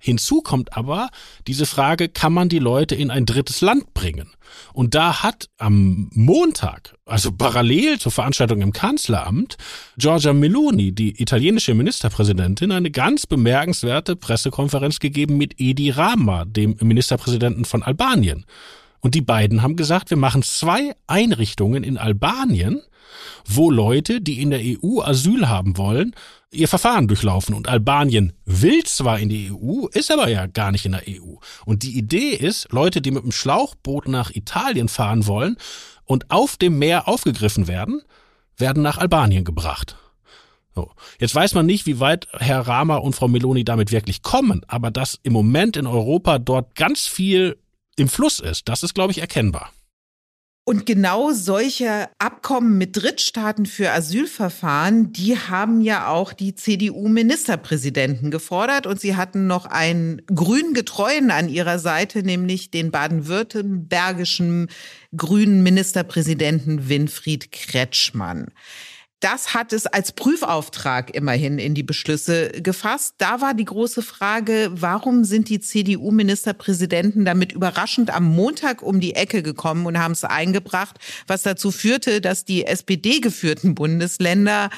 Hinzu 0.04 0.42
kommt 0.42 0.76
aber 0.76 1.10
diese 1.46 1.64
Frage, 1.64 2.08
kann 2.08 2.32
man 2.32 2.48
die 2.48 2.58
Leute 2.58 2.96
in 2.96 3.12
ein 3.12 3.24
drittes 3.24 3.60
Land 3.60 3.94
bringen? 3.94 4.32
Und 4.72 4.96
da 4.96 5.22
hat 5.22 5.48
am 5.58 6.10
Montag, 6.12 6.96
also 7.06 7.30
parallel 7.30 8.00
zur 8.00 8.10
Veranstaltung 8.10 8.62
im 8.62 8.72
Kanzleramt, 8.72 9.56
Giorgia 9.96 10.32
Meloni, 10.32 10.90
die 10.90 11.22
italienische 11.22 11.74
Ministerpräsidentin, 11.74 12.72
eine 12.72 12.90
ganz 12.90 13.28
bemerkenswerte 13.28 14.16
Pressekonferenz 14.16 14.98
gegeben 14.98 15.38
mit 15.38 15.60
Edi 15.60 15.90
Rama, 15.90 16.46
dem 16.46 16.76
Ministerpräsidenten 16.80 17.64
von 17.64 17.84
Albanien. 17.84 18.44
Und 18.98 19.14
die 19.14 19.22
beiden 19.22 19.62
haben 19.62 19.76
gesagt, 19.76 20.10
wir 20.10 20.16
machen 20.16 20.42
zwei 20.42 20.96
Einrichtungen 21.06 21.84
in 21.84 21.96
Albanien, 21.96 22.82
wo 23.44 23.70
Leute, 23.70 24.20
die 24.20 24.40
in 24.40 24.50
der 24.50 24.60
EU 24.60 25.00
Asyl 25.00 25.48
haben 25.48 25.76
wollen, 25.76 26.14
ihr 26.50 26.68
Verfahren 26.68 27.08
durchlaufen. 27.08 27.54
Und 27.54 27.68
Albanien 27.68 28.32
will 28.44 28.82
zwar 28.84 29.18
in 29.18 29.28
die 29.28 29.50
EU, 29.50 29.86
ist 29.86 30.10
aber 30.10 30.28
ja 30.28 30.46
gar 30.46 30.70
nicht 30.70 30.84
in 30.84 30.92
der 30.92 31.02
EU. 31.08 31.36
Und 31.64 31.82
die 31.82 31.96
Idee 31.96 32.30
ist, 32.30 32.70
Leute, 32.70 33.00
die 33.00 33.10
mit 33.10 33.24
dem 33.24 33.32
Schlauchboot 33.32 34.08
nach 34.08 34.30
Italien 34.30 34.88
fahren 34.88 35.26
wollen 35.26 35.56
und 36.04 36.30
auf 36.30 36.56
dem 36.56 36.78
Meer 36.78 37.08
aufgegriffen 37.08 37.68
werden, 37.68 38.02
werden 38.56 38.82
nach 38.82 38.98
Albanien 38.98 39.44
gebracht. 39.44 39.96
So. 40.74 40.90
Jetzt 41.18 41.34
weiß 41.34 41.54
man 41.54 41.66
nicht, 41.66 41.86
wie 41.86 42.00
weit 42.00 42.28
Herr 42.32 42.66
Rama 42.66 42.96
und 42.96 43.14
Frau 43.14 43.28
Meloni 43.28 43.64
damit 43.64 43.92
wirklich 43.92 44.22
kommen, 44.22 44.62
aber 44.68 44.90
dass 44.90 45.18
im 45.22 45.32
Moment 45.32 45.76
in 45.76 45.86
Europa 45.86 46.38
dort 46.38 46.74
ganz 46.74 47.06
viel 47.06 47.58
im 47.96 48.08
Fluss 48.08 48.40
ist, 48.40 48.68
das 48.68 48.82
ist, 48.82 48.94
glaube 48.94 49.12
ich, 49.12 49.20
erkennbar. 49.20 49.70
Und 50.64 50.86
genau 50.86 51.32
solche 51.32 52.08
Abkommen 52.18 52.78
mit 52.78 52.96
Drittstaaten 52.96 53.66
für 53.66 53.90
Asylverfahren, 53.90 55.12
die 55.12 55.36
haben 55.36 55.80
ja 55.80 56.06
auch 56.06 56.32
die 56.32 56.54
CDU-Ministerpräsidenten 56.54 58.30
gefordert. 58.30 58.86
Und 58.86 59.00
sie 59.00 59.16
hatten 59.16 59.48
noch 59.48 59.66
einen 59.66 60.22
grünen 60.26 60.72
Getreuen 60.72 61.32
an 61.32 61.48
ihrer 61.48 61.80
Seite, 61.80 62.22
nämlich 62.22 62.70
den 62.70 62.92
baden-württembergischen 62.92 64.68
grünen 65.16 65.64
Ministerpräsidenten 65.64 66.88
Winfried 66.88 67.50
Kretschmann. 67.50 68.46
Das 69.22 69.54
hat 69.54 69.72
es 69.72 69.86
als 69.86 70.10
Prüfauftrag 70.10 71.14
immerhin 71.14 71.60
in 71.60 71.76
die 71.76 71.84
Beschlüsse 71.84 72.50
gefasst. 72.60 73.14
Da 73.18 73.40
war 73.40 73.54
die 73.54 73.64
große 73.64 74.02
Frage, 74.02 74.72
warum 74.74 75.22
sind 75.22 75.48
die 75.48 75.60
CDU-Ministerpräsidenten 75.60 77.24
damit 77.24 77.52
überraschend 77.52 78.12
am 78.12 78.24
Montag 78.24 78.82
um 78.82 78.98
die 78.98 79.14
Ecke 79.14 79.44
gekommen 79.44 79.86
und 79.86 79.96
haben 79.96 80.10
es 80.10 80.24
eingebracht, 80.24 80.98
was 81.28 81.44
dazu 81.44 81.70
führte, 81.70 82.20
dass 82.20 82.44
die 82.44 82.66
SPD-geführten 82.66 83.76
Bundesländer 83.76 84.70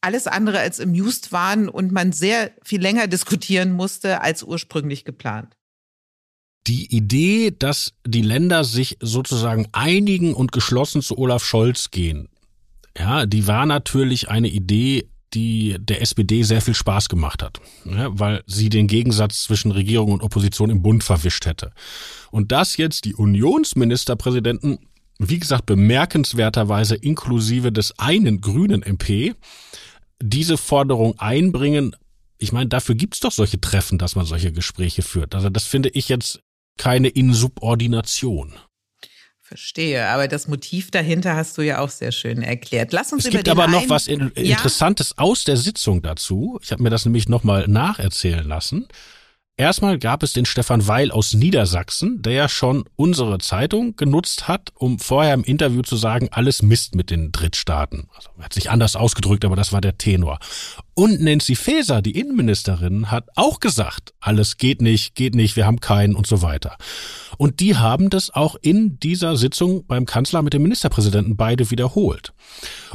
alles 0.00 0.26
andere 0.26 0.58
als 0.58 0.80
amused 0.80 1.30
waren 1.30 1.68
und 1.68 1.92
man 1.92 2.10
sehr 2.10 2.50
viel 2.64 2.82
länger 2.82 3.06
diskutieren 3.06 3.70
musste 3.70 4.22
als 4.22 4.42
ursprünglich 4.42 5.04
geplant. 5.04 5.56
Die 6.66 6.92
Idee, 6.92 7.54
dass 7.56 7.92
die 8.04 8.22
Länder 8.22 8.64
sich 8.64 8.96
sozusagen 9.00 9.68
einigen 9.70 10.34
und 10.34 10.50
geschlossen 10.50 11.00
zu 11.00 11.16
Olaf 11.16 11.44
Scholz 11.44 11.92
gehen, 11.92 12.28
ja, 12.98 13.26
die 13.26 13.46
war 13.46 13.66
natürlich 13.66 14.28
eine 14.28 14.48
Idee, 14.48 15.08
die 15.34 15.76
der 15.78 16.00
SPD 16.00 16.42
sehr 16.42 16.60
viel 16.60 16.74
Spaß 16.74 17.08
gemacht 17.08 17.42
hat, 17.42 17.60
ja, 17.84 18.08
weil 18.18 18.42
sie 18.46 18.68
den 18.68 18.86
Gegensatz 18.86 19.42
zwischen 19.42 19.72
Regierung 19.72 20.12
und 20.12 20.22
Opposition 20.22 20.70
im 20.70 20.82
Bund 20.82 21.02
verwischt 21.02 21.46
hätte. 21.46 21.72
Und 22.30 22.52
dass 22.52 22.76
jetzt 22.76 23.04
die 23.04 23.14
Unionsministerpräsidenten, 23.14 24.78
wie 25.18 25.40
gesagt, 25.40 25.66
bemerkenswerterweise 25.66 26.94
inklusive 26.94 27.72
des 27.72 27.98
einen 27.98 28.40
grünen 28.40 28.82
MP, 28.82 29.34
diese 30.22 30.56
Forderung 30.56 31.18
einbringen, 31.18 31.96
ich 32.38 32.52
meine, 32.52 32.68
dafür 32.68 32.94
gibt's 32.94 33.20
doch 33.20 33.32
solche 33.32 33.60
Treffen, 33.60 33.98
dass 33.98 34.16
man 34.16 34.26
solche 34.26 34.52
Gespräche 34.52 35.02
führt. 35.02 35.34
Also 35.34 35.50
das 35.50 35.64
finde 35.64 35.88
ich 35.88 36.08
jetzt 36.08 36.40
keine 36.78 37.08
Insubordination. 37.08 38.54
Verstehe, 39.54 40.08
aber 40.08 40.26
das 40.26 40.48
Motiv 40.48 40.90
dahinter 40.90 41.36
hast 41.36 41.56
du 41.56 41.62
ja 41.62 41.78
auch 41.78 41.88
sehr 41.88 42.10
schön 42.10 42.42
erklärt. 42.42 42.92
Lass 42.92 43.12
uns 43.12 43.22
es 43.24 43.28
über 43.28 43.38
gibt 43.38 43.48
aber 43.48 43.68
noch 43.68 43.88
was 43.88 44.08
in, 44.08 44.32
Ja? 44.34 44.56
Interessantes 44.56 45.16
aus 45.16 45.44
der 45.44 45.56
Sitzung 45.56 46.02
dazu. 46.02 46.58
Ich 46.60 46.72
habe 46.72 46.82
mir 46.82 46.90
das 46.90 47.04
nämlich 47.04 47.28
nochmal 47.28 47.68
nacherzählen 47.68 48.44
lassen. 48.44 48.88
Erstmal 49.56 50.00
gab 50.00 50.24
es 50.24 50.32
den 50.32 50.46
Stefan 50.46 50.88
Weil 50.88 51.12
aus 51.12 51.32
Niedersachsen, 51.32 52.22
der 52.22 52.32
ja 52.32 52.48
schon 52.48 52.86
unsere 52.96 53.38
Zeitung 53.38 53.94
genutzt 53.94 54.48
hat, 54.48 54.72
um 54.74 54.98
vorher 54.98 55.32
im 55.32 55.44
Interview 55.44 55.82
zu 55.82 55.94
sagen, 55.94 56.28
alles 56.32 56.62
Mist 56.62 56.96
mit 56.96 57.08
den 57.08 57.30
Drittstaaten. 57.30 58.08
Also, 58.16 58.30
er 58.36 58.46
hat 58.46 58.52
sich 58.52 58.72
anders 58.72 58.96
ausgedrückt, 58.96 59.44
aber 59.44 59.54
das 59.54 59.72
war 59.72 59.80
der 59.80 59.96
Tenor. 59.96 60.40
Und 60.94 61.20
Nancy 61.20 61.54
Faeser, 61.54 62.02
die 62.02 62.18
Innenministerin, 62.18 63.12
hat 63.12 63.28
auch 63.36 63.60
gesagt, 63.60 64.12
alles 64.18 64.56
geht 64.56 64.82
nicht, 64.82 65.14
geht 65.14 65.36
nicht, 65.36 65.54
wir 65.54 65.66
haben 65.66 65.78
keinen 65.78 66.16
und 66.16 66.26
so 66.26 66.42
weiter. 66.42 66.76
Und 67.38 67.60
die 67.60 67.76
haben 67.76 68.10
das 68.10 68.34
auch 68.34 68.56
in 68.60 68.98
dieser 68.98 69.36
Sitzung 69.36 69.86
beim 69.86 70.04
Kanzler 70.04 70.42
mit 70.42 70.52
dem 70.52 70.62
Ministerpräsidenten 70.62 71.36
beide 71.36 71.70
wiederholt. 71.70 72.32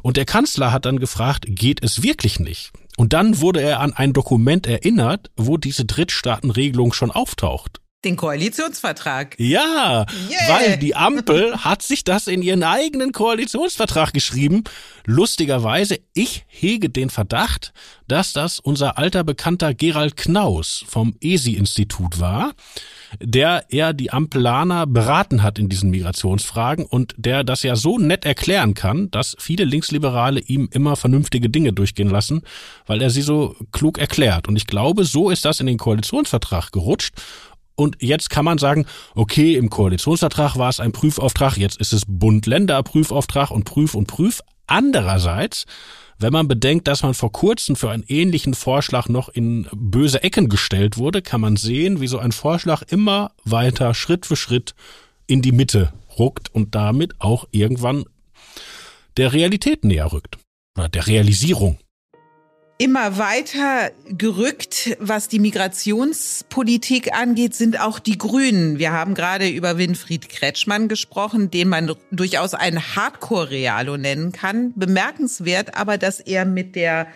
Und 0.02 0.18
der 0.18 0.26
Kanzler 0.26 0.74
hat 0.74 0.84
dann 0.84 1.00
gefragt, 1.00 1.46
geht 1.48 1.82
es 1.86 2.04
wirklich 2.04 2.42
nicht? 2.42 2.74
Und 3.00 3.14
dann 3.14 3.40
wurde 3.40 3.62
er 3.62 3.80
an 3.80 3.94
ein 3.94 4.12
Dokument 4.12 4.68
erinnert, 4.68 5.32
wo 5.38 5.56
diese 5.56 5.86
Drittstaatenregelung 5.86 6.92
schon 6.92 7.12
auftaucht. 7.12 7.80
Den 8.04 8.18
Koalitionsvertrag. 8.18 9.40
Ja, 9.40 10.06
yeah. 10.30 10.50
weil 10.50 10.78
die 10.78 10.98
Ampel 10.98 11.64
hat 11.64 11.82
sich 11.82 12.04
das 12.04 12.28
in 12.28 12.42
ihren 12.42 12.62
eigenen 12.62 13.14
Koalitionsvertrag 13.14 14.12
geschrieben. 14.12 14.66
Lustigerweise, 15.06 16.02
ich 16.14 16.44
hege 16.50 16.90
den 16.90 17.10
Verdacht, 17.10 17.72
dass 18.10 18.34
das 18.34 18.60
unser 18.60 18.98
alter 18.98 19.24
Bekannter 19.24 19.74
Gerald 19.74 20.18
Knaus 20.18 20.84
vom 20.86 21.16
ESI-Institut 21.22 22.20
war, 22.20 22.52
der 23.22 23.66
eher 23.70 23.94
die 23.94 24.12
Amplaner 24.12 24.86
beraten 24.86 25.44
hat 25.44 25.60
in 25.60 25.70
diesen 25.70 25.90
Migrationsfragen 25.90 26.86
und 26.86 27.16
der 27.18 27.44
das 27.44 27.64
ja 27.64 27.76
so 27.76 27.98
nett 27.98 28.26
erklären 28.26 28.74
kann, 28.74 29.10
dass 29.12 29.36
viele 29.40 29.66
Linksliberale 29.66 30.40
ihm 30.40 30.70
immer 30.72 30.96
vernünftige 30.96 31.50
Dinge 31.50 31.74
durchgehen 31.74 32.10
lassen, 32.10 32.44
weil 32.86 33.02
er 33.02 33.10
sie 33.10 33.22
so 33.22 33.56
klug 33.72 33.98
erklärt. 33.98 34.48
Und 34.48 34.56
ich 34.56 34.68
glaube, 34.68 35.04
so 35.04 35.30
ist 35.30 35.46
das 35.46 35.60
in 35.60 35.68
den 35.68 35.78
Koalitionsvertrag 35.78 36.72
gerutscht. 36.72 37.16
Und 37.76 38.02
jetzt 38.02 38.30
kann 38.30 38.44
man 38.44 38.58
sagen, 38.58 38.86
okay, 39.16 39.56
im 39.56 39.70
Koalitionsvertrag 39.70 40.58
war 40.58 40.70
es 40.70 40.82
ein 40.82 40.92
Prüfauftrag, 40.92 41.56
jetzt 41.56 41.78
ist 41.78 41.94
es 41.94 42.04
Bund-Länder-Prüfauftrag 42.06 43.52
und 43.52 43.64
Prüf 43.64 43.96
und 43.96 44.08
Prüf. 44.08 44.42
Andererseits, 44.70 45.66
wenn 46.20 46.32
man 46.32 46.48
bedenkt, 46.48 46.88
dass 46.88 47.02
man 47.02 47.16
vor 47.16 47.32
kurzem 47.32 47.76
für 47.76 47.90
einen 47.90 48.04
ähnlichen 48.08 48.54
Vorschlag 48.54 49.10
noch 49.10 49.30
in 49.30 49.68
böse 49.74 50.22
Ecken 50.22 50.48
gestellt 50.48 50.98
wurde, 50.98 51.22
kann 51.22 51.42
man 51.42 51.56
sehen, 51.56 52.02
wie 52.02 52.08
so 52.08 52.20
ein 52.20 52.32
Vorschlag 52.32 52.84
immer 52.90 53.32
weiter 53.44 53.94
Schritt 53.96 54.28
für 54.28 54.36
Schritt 54.36 54.76
in 55.26 55.42
die 55.42 55.52
Mitte 55.52 55.92
ruckt 56.20 56.54
und 56.54 56.76
damit 56.76 57.20
auch 57.20 57.48
irgendwann 57.52 58.06
der 59.18 59.34
Realität 59.34 59.84
näher 59.84 60.12
rückt. 60.12 60.38
Oder 60.78 60.90
der 60.90 61.08
Realisierung 61.08 61.80
immer 62.80 63.18
weiter 63.18 63.92
gerückt, 64.08 64.96
was 65.00 65.28
die 65.28 65.40
Migrationspolitik 65.40 67.14
angeht, 67.14 67.54
sind 67.54 67.80
auch 67.80 68.00
die 68.00 68.18
Grünen. 68.18 68.80
Wir 68.80 68.94
haben 68.94 69.16
gerade 69.16 69.50
über 69.50 69.78
Winfried 69.78 70.30
Kretschmann 70.30 70.88
gesprochen, 70.88 71.52
den 71.52 71.68
man 71.68 71.94
durchaus 72.10 72.54
einen 72.54 72.96
Hardcore-Realo 72.96 73.98
nennen 73.98 74.32
kann. 74.32 74.72
Bemerkenswert 74.76 75.76
aber, 75.76 75.98
dass 75.98 76.22
er 76.22 76.46
mit 76.46 76.78
der 76.78 77.08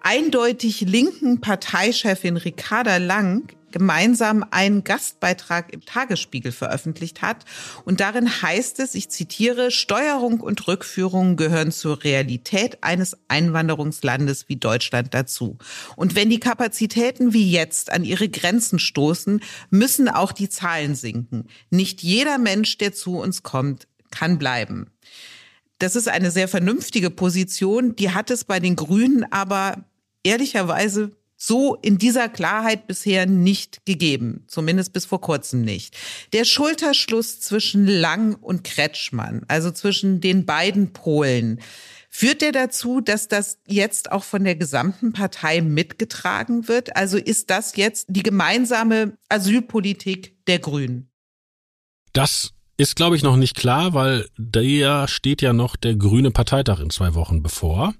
eindeutig 0.00 0.82
linken 0.82 1.40
Parteichefin 1.40 2.36
Ricarda 2.36 2.98
Lang 2.98 3.52
gemeinsam 3.72 4.44
einen 4.50 4.84
Gastbeitrag 4.84 5.72
im 5.72 5.84
Tagesspiegel 5.84 6.52
veröffentlicht 6.52 7.22
hat. 7.22 7.44
Und 7.84 8.00
darin 8.00 8.42
heißt 8.42 8.80
es, 8.80 8.94
ich 8.94 9.08
zitiere, 9.10 9.70
Steuerung 9.70 10.40
und 10.40 10.66
Rückführung 10.68 11.36
gehören 11.36 11.72
zur 11.72 12.04
Realität 12.04 12.78
eines 12.82 13.16
Einwanderungslandes 13.28 14.48
wie 14.48 14.56
Deutschland 14.56 15.14
dazu. 15.14 15.58
Und 15.96 16.14
wenn 16.14 16.30
die 16.30 16.40
Kapazitäten 16.40 17.32
wie 17.32 17.50
jetzt 17.50 17.90
an 17.90 18.04
ihre 18.04 18.28
Grenzen 18.28 18.78
stoßen, 18.78 19.40
müssen 19.70 20.08
auch 20.08 20.32
die 20.32 20.48
Zahlen 20.48 20.94
sinken. 20.94 21.48
Nicht 21.70 22.02
jeder 22.02 22.38
Mensch, 22.38 22.78
der 22.78 22.92
zu 22.92 23.18
uns 23.18 23.42
kommt, 23.42 23.86
kann 24.10 24.38
bleiben. 24.38 24.90
Das 25.78 25.94
ist 25.94 26.08
eine 26.08 26.30
sehr 26.30 26.48
vernünftige 26.48 27.10
Position. 27.10 27.94
Die 27.94 28.10
hat 28.10 28.30
es 28.30 28.44
bei 28.44 28.58
den 28.58 28.74
Grünen 28.74 29.24
aber 29.30 29.84
ehrlicherweise 30.24 31.12
so 31.40 31.76
in 31.76 31.98
dieser 31.98 32.28
Klarheit 32.28 32.88
bisher 32.88 33.24
nicht 33.24 33.86
gegeben, 33.86 34.44
zumindest 34.48 34.92
bis 34.92 35.06
vor 35.06 35.20
kurzem 35.20 35.62
nicht. 35.62 35.96
Der 36.32 36.44
Schulterschluss 36.44 37.40
zwischen 37.40 37.86
Lang 37.86 38.34
und 38.34 38.64
Kretschmann, 38.64 39.44
also 39.46 39.70
zwischen 39.70 40.20
den 40.20 40.44
beiden 40.44 40.92
Polen, 40.92 41.60
führt 42.10 42.42
der 42.42 42.50
dazu, 42.50 43.00
dass 43.00 43.28
das 43.28 43.58
jetzt 43.68 44.10
auch 44.10 44.24
von 44.24 44.42
der 44.42 44.56
gesamten 44.56 45.12
Partei 45.12 45.60
mitgetragen 45.60 46.66
wird? 46.66 46.96
Also 46.96 47.16
ist 47.16 47.50
das 47.50 47.76
jetzt 47.76 48.06
die 48.10 48.24
gemeinsame 48.24 49.16
Asylpolitik 49.28 50.44
der 50.46 50.58
Grünen? 50.58 51.08
Das 52.12 52.50
ist, 52.76 52.96
glaube 52.96 53.14
ich, 53.14 53.22
noch 53.22 53.36
nicht 53.36 53.54
klar, 53.54 53.94
weil 53.94 54.26
da 54.36 55.06
steht 55.06 55.40
ja 55.40 55.52
noch 55.52 55.76
der 55.76 55.94
Grüne 55.94 56.32
Parteitag 56.32 56.80
in 56.80 56.90
zwei 56.90 57.14
Wochen 57.14 57.44
bevor. 57.44 57.94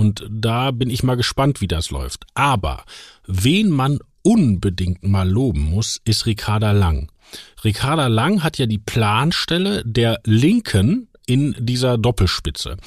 Und 0.00 0.24
da 0.30 0.70
bin 0.70 0.88
ich 0.88 1.02
mal 1.02 1.16
gespannt, 1.16 1.60
wie 1.60 1.68
das 1.68 1.90
läuft. 1.90 2.24
Aber 2.32 2.84
wen 3.26 3.68
man 3.68 3.98
unbedingt 4.22 5.04
mal 5.04 5.28
loben 5.28 5.60
muss, 5.60 6.00
ist 6.06 6.24
Ricarda 6.24 6.72
Lang. 6.72 7.12
Ricarda 7.64 8.06
Lang 8.06 8.42
hat 8.42 8.56
ja 8.56 8.64
die 8.64 8.78
Planstelle 8.78 9.82
der 9.84 10.18
Linken 10.24 11.08
in 11.26 11.54
dieser 11.58 11.98
Doppelspitze. 11.98 12.78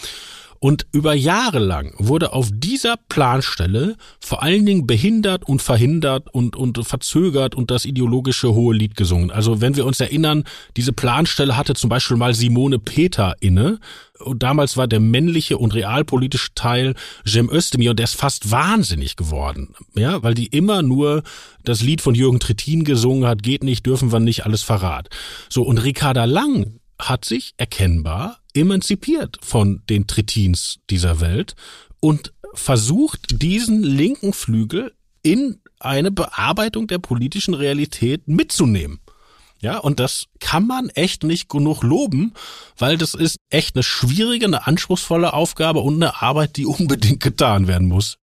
Und 0.63 0.85
über 0.93 1.13
Jahre 1.13 1.59
lang 1.59 1.93
wurde 1.97 2.31
auf 2.31 2.47
dieser 2.49 2.95
Planstelle 3.09 3.97
vor 4.21 4.43
allen 4.43 4.65
Dingen 4.65 4.87
behindert 4.87 5.43
und 5.43 5.61
verhindert 5.61 6.33
und, 6.33 6.55
und 6.55 6.87
verzögert 6.87 7.53
und 7.53 7.69
das 7.69 7.83
ideologische 7.83 8.53
hohe 8.53 8.73
Lied 8.73 8.95
gesungen. 8.95 9.29
Also 9.29 9.59
wenn 9.59 9.75
wir 9.75 9.85
uns 9.85 9.99
erinnern, 9.99 10.45
diese 10.77 10.93
Planstelle 10.93 11.57
hatte 11.57 11.73
zum 11.73 11.89
Beispiel 11.89 12.15
mal 12.15 12.33
Simone 12.33 12.79
Peter 12.79 13.35
inne. 13.41 13.81
Und 14.19 14.41
damals 14.41 14.77
war 14.77 14.87
der 14.87 15.01
männliche 15.01 15.57
und 15.57 15.73
realpolitische 15.73 16.53
Teil 16.55 16.95
Jem 17.25 17.49
Özdemir 17.51 17.89
und 17.89 17.99
der 17.99 18.05
ist 18.05 18.15
fast 18.15 18.49
wahnsinnig 18.49 19.17
geworden. 19.17 19.75
Ja, 19.95 20.23
weil 20.23 20.33
die 20.33 20.47
immer 20.47 20.81
nur 20.81 21.23
das 21.65 21.81
Lied 21.81 21.99
von 21.99 22.15
Jürgen 22.15 22.39
Trittin 22.39 22.85
gesungen 22.85 23.27
hat, 23.27 23.43
geht 23.43 23.65
nicht, 23.65 23.85
dürfen 23.85 24.13
wir 24.13 24.21
nicht, 24.21 24.45
alles 24.45 24.63
Verrat. 24.63 25.09
So, 25.49 25.63
und 25.63 25.79
Ricarda 25.79 26.23
Lang 26.23 26.79
hat 26.97 27.25
sich 27.25 27.53
erkennbar 27.57 28.37
emanzipiert 28.53 29.37
von 29.41 29.81
den 29.89 30.07
Tritins 30.07 30.79
dieser 30.89 31.19
Welt 31.19 31.55
und 31.99 32.33
versucht, 32.53 33.41
diesen 33.41 33.83
linken 33.83 34.33
Flügel 34.33 34.93
in 35.21 35.59
eine 35.79 36.11
Bearbeitung 36.11 36.87
der 36.87 36.99
politischen 36.99 37.53
Realität 37.53 38.27
mitzunehmen. 38.27 38.99
Ja, 39.59 39.77
und 39.77 40.01
das 40.01 40.25
kann 40.41 40.67
man 40.67 40.89
echt 40.89 41.23
nicht 41.23 41.47
genug 41.47 41.83
loben, 41.83 42.33
weil 42.77 42.97
das 42.97 43.13
ist 43.13 43.37
echt 43.49 43.75
eine 43.75 43.83
schwierige, 43.83 44.45
eine 44.45 44.67
anspruchsvolle 44.67 45.33
Aufgabe 45.33 45.79
und 45.79 45.95
eine 45.95 46.21
Arbeit, 46.21 46.57
die 46.57 46.65
unbedingt 46.65 47.21
getan 47.21 47.67
werden 47.67 47.87
muss. 47.87 48.17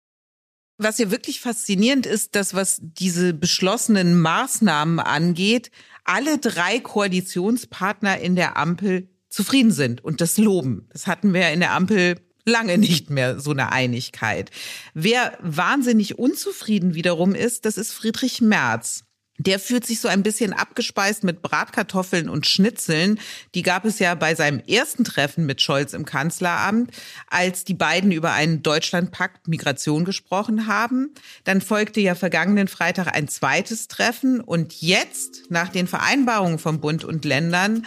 Was 0.79 0.97
ja 0.97 1.09
wirklich 1.09 1.39
faszinierend 1.39 2.05
ist, 2.05 2.35
dass 2.35 2.53
was 2.53 2.79
diese 2.81 3.33
beschlossenen 3.33 4.19
Maßnahmen 4.19 4.99
angeht, 4.99 5.71
alle 6.05 6.37
drei 6.37 6.79
Koalitionspartner 6.79 8.19
in 8.19 8.35
der 8.35 8.57
Ampel 8.57 9.09
zufrieden 9.37 9.71
sind 9.71 10.03
und 10.03 10.19
das 10.19 10.39
loben. 10.39 10.87
Das 10.91 11.05
hatten 11.05 11.31
wir 11.31 11.51
in 11.51 11.59
der 11.59 11.73
Ampel 11.73 12.15
lange 12.43 12.79
nicht 12.79 13.11
mehr 13.11 13.39
so 13.39 13.51
eine 13.51 13.71
Einigkeit. 13.71 14.49
Wer 14.95 15.37
wahnsinnig 15.43 16.17
unzufrieden 16.17 16.95
wiederum 16.95 17.35
ist, 17.35 17.65
das 17.65 17.77
ist 17.77 17.93
Friedrich 17.93 18.41
Merz. 18.41 19.03
Der 19.37 19.59
fühlt 19.59 19.85
sich 19.85 19.99
so 19.99 20.07
ein 20.07 20.23
bisschen 20.23 20.53
abgespeist 20.53 21.23
mit 21.23 21.43
Bratkartoffeln 21.43 22.27
und 22.29 22.47
Schnitzeln. 22.47 23.19
Die 23.53 23.61
gab 23.61 23.85
es 23.85 23.99
ja 23.99 24.15
bei 24.15 24.33
seinem 24.33 24.59
ersten 24.61 25.03
Treffen 25.03 25.45
mit 25.45 25.61
Scholz 25.61 25.93
im 25.93 26.05
Kanzleramt, 26.05 26.89
als 27.29 27.63
die 27.63 27.75
beiden 27.75 28.11
über 28.11 28.31
einen 28.31 28.63
Deutschlandpakt 28.63 29.47
Migration 29.47 30.03
gesprochen 30.03 30.65
haben. 30.65 31.13
Dann 31.43 31.61
folgte 31.61 32.01
ja 32.01 32.15
vergangenen 32.15 32.67
Freitag 32.67 33.15
ein 33.15 33.27
zweites 33.27 33.87
Treffen 33.87 34.39
und 34.39 34.81
jetzt, 34.81 35.43
nach 35.51 35.69
den 35.69 35.85
Vereinbarungen 35.85 36.57
von 36.57 36.81
Bund 36.81 37.03
und 37.03 37.23
Ländern, 37.23 37.85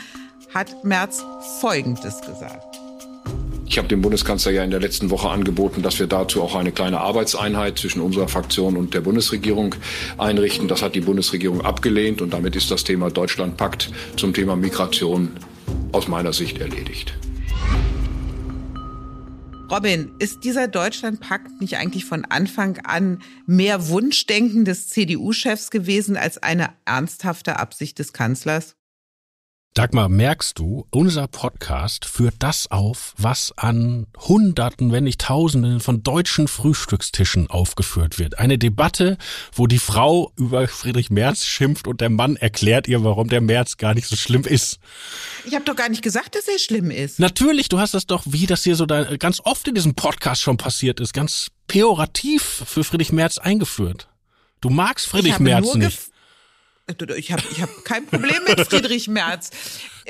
hat 0.55 0.85
Merz 0.85 1.25
Folgendes 1.61 2.21
gesagt. 2.21 2.81
Ich 3.67 3.79
habe 3.79 3.87
dem 3.87 4.03
Bundeskanzler 4.03 4.51
ja 4.51 4.65
in 4.65 4.73
der 4.73 4.81
letzten 4.81 5.11
Woche 5.11 5.29
angeboten, 5.29 5.81
dass 5.81 6.01
wir 6.01 6.09
dazu 6.09 6.43
auch 6.43 6.57
eine 6.57 6.73
kleine 6.73 7.01
Arbeitseinheit 7.01 7.79
zwischen 7.79 8.01
unserer 8.01 8.27
Fraktion 8.27 8.77
und 8.77 8.95
der 8.95 9.01
Bundesregierung 9.01 9.77
einrichten. 10.19 10.67
Das 10.67 10.83
hat 10.83 10.97
die 10.97 11.01
Bundesregierung 11.01 11.61
abgelehnt 11.61 12.21
und 12.21 12.33
damit 12.33 12.57
ist 12.57 12.73
das 12.73 12.83
Thema 12.83 13.11
Deutschlandpakt 13.13 13.93
zum 14.17 14.35
Thema 14.35 14.57
Migration 14.57 15.31
aus 15.93 16.09
meiner 16.09 16.33
Sicht 16.33 16.59
erledigt. 16.59 17.15
Robin, 19.71 20.11
ist 20.19 20.43
dieser 20.43 20.67
Deutschlandpakt 20.67 21.61
nicht 21.61 21.77
eigentlich 21.77 22.05
von 22.05 22.25
Anfang 22.25 22.79
an 22.79 23.23
mehr 23.47 23.89
Wunschdenken 23.89 24.65
des 24.65 24.89
CDU-Chefs 24.89 25.71
gewesen 25.71 26.17
als 26.17 26.43
eine 26.43 26.71
ernsthafte 26.87 27.61
Absicht 27.61 28.01
des 28.01 28.13
Kanzlers? 28.13 28.75
Dagmar, 29.75 30.09
merkst 30.09 30.59
du, 30.59 30.89
unser 30.91 31.29
Podcast 31.29 32.05
führt 32.05 32.35
das 32.41 32.73
auf, 32.73 33.15
was 33.17 33.53
an 33.57 34.09
Hunderten, 34.19 34.91
wenn 34.91 35.05
nicht 35.05 35.21
Tausenden 35.21 35.79
von 35.79 36.03
deutschen 36.03 36.49
Frühstückstischen 36.49 37.49
aufgeführt 37.49 38.19
wird. 38.19 38.41
Eine 38.41 38.59
Debatte, 38.59 39.17
wo 39.53 39.69
die 39.69 39.79
Frau 39.79 40.33
über 40.37 40.67
Friedrich 40.67 41.11
Merz 41.11 41.45
schimpft 41.45 41.87
und 41.87 42.01
der 42.01 42.11
Mann 42.11 42.35
erklärt 42.35 42.89
ihr, 42.89 43.05
warum 43.05 43.29
der 43.29 43.41
Merz 43.41 43.77
gar 43.77 43.95
nicht 43.95 44.09
so 44.09 44.17
schlimm 44.17 44.43
ist. 44.43 44.81
Ich 45.45 45.55
habe 45.55 45.65
doch 45.65 45.77
gar 45.77 45.89
nicht 45.89 46.03
gesagt, 46.03 46.35
dass 46.35 46.49
er 46.49 46.59
schlimm 46.59 46.91
ist. 46.91 47.21
Natürlich, 47.21 47.69
du 47.69 47.79
hast 47.79 47.95
das 47.95 48.07
doch, 48.07 48.25
wie 48.27 48.47
das 48.47 48.65
hier 48.65 48.75
so 48.75 48.87
da, 48.87 49.17
ganz 49.19 49.39
oft 49.39 49.69
in 49.69 49.77
diesem 49.77 49.95
Podcast 49.95 50.43
schon 50.43 50.57
passiert 50.57 50.99
ist, 50.99 51.13
ganz 51.13 51.47
pejorativ 51.69 52.43
für 52.67 52.83
Friedrich 52.83 53.13
Merz 53.13 53.39
eingeführt. 53.39 54.09
Du 54.61 54.69
magst 54.69 55.07
Friedrich 55.07 55.39
Merz 55.39 55.75
nicht. 55.75 56.11
Ich 57.17 57.33
habe 57.33 57.43
ich 57.51 57.63
hab 57.63 57.85
kein 57.85 58.07
Problem 58.07 58.43
mit 58.47 58.61
Friedrich 58.61 59.09
Merz. 59.09 59.51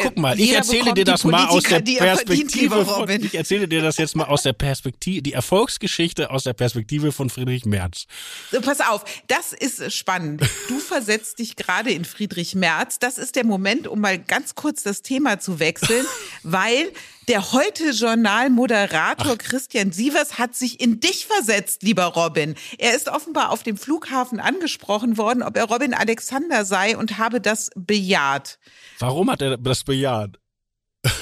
Guck 0.03 0.19
mal, 0.19 0.39
ich 0.39 0.53
erzähle 0.53 0.95
dir 0.95 1.05
das 1.05 1.25
mal 1.25 1.47
aus 1.47 1.65
der 1.65 1.81
Perspektive 1.81 2.85
von, 2.85 3.09
ich 3.09 3.35
erzähle 3.35 3.69
dir 3.69 3.83
das 3.83 3.99
jetzt 3.99 4.17
mal 4.17 4.25
aus 4.25 4.43
der 4.43 4.53
Perspektive, 4.53 5.23
die 5.23 5.33
Erfolgsgeschichte 5.33 6.31
aus 6.31 6.45
der 6.45 6.55
Perspektive 6.55 7.13
von 7.13 7.31
Friedrich 7.31 7.67
Merz. 7.67 8.07
So, 8.51 8.61
pass 8.61 8.81
auf, 8.81 9.05
das 9.29 9.53
ist 9.53 9.93
spannend. 9.93 10.43
Du 10.69 10.79
versetzt 10.79 11.39
dich 11.39 11.57
gerade 11.57 11.91
in 11.91 12.05
Friedrich 12.05 12.55
Merz. 12.55 12.99
Das 12.99 13.19
ist 13.19 13.37
der 13.37 13.45
Moment, 13.45 13.87
um 13.87 14.01
mal 14.01 14.19
ganz 14.19 14.55
kurz 14.55 14.83
das 14.83 15.03
Thema 15.03 15.39
zu 15.39 15.61
wechseln, 15.61 16.07
weil 16.43 16.93
der 17.29 17.53
heute 17.53 17.91
Journal-Moderator 17.91 19.37
Christian 19.37 19.93
Sievers 19.93 20.39
hat 20.39 20.57
sich 20.57 20.81
in 20.81 20.99
dich 20.99 21.27
versetzt, 21.27 21.83
lieber 21.83 22.07
Robin. 22.07 22.57
Er 22.79 22.97
ist 22.97 23.09
offenbar 23.09 23.51
auf 23.51 23.63
dem 23.63 23.77
Flughafen 23.77 24.41
angesprochen 24.41 25.17
worden, 25.17 25.43
ob 25.45 25.57
er 25.57 25.65
Robin 25.65 25.95
Alexander 25.95 26.65
sei 26.65 26.97
und 26.97 27.19
habe 27.19 27.41
das 27.41 27.71
bejaht. 27.77 28.59
Warum 28.99 29.31
hat 29.31 29.43
er 29.43 29.57
das 29.59 29.85
bejaht? 29.85 29.90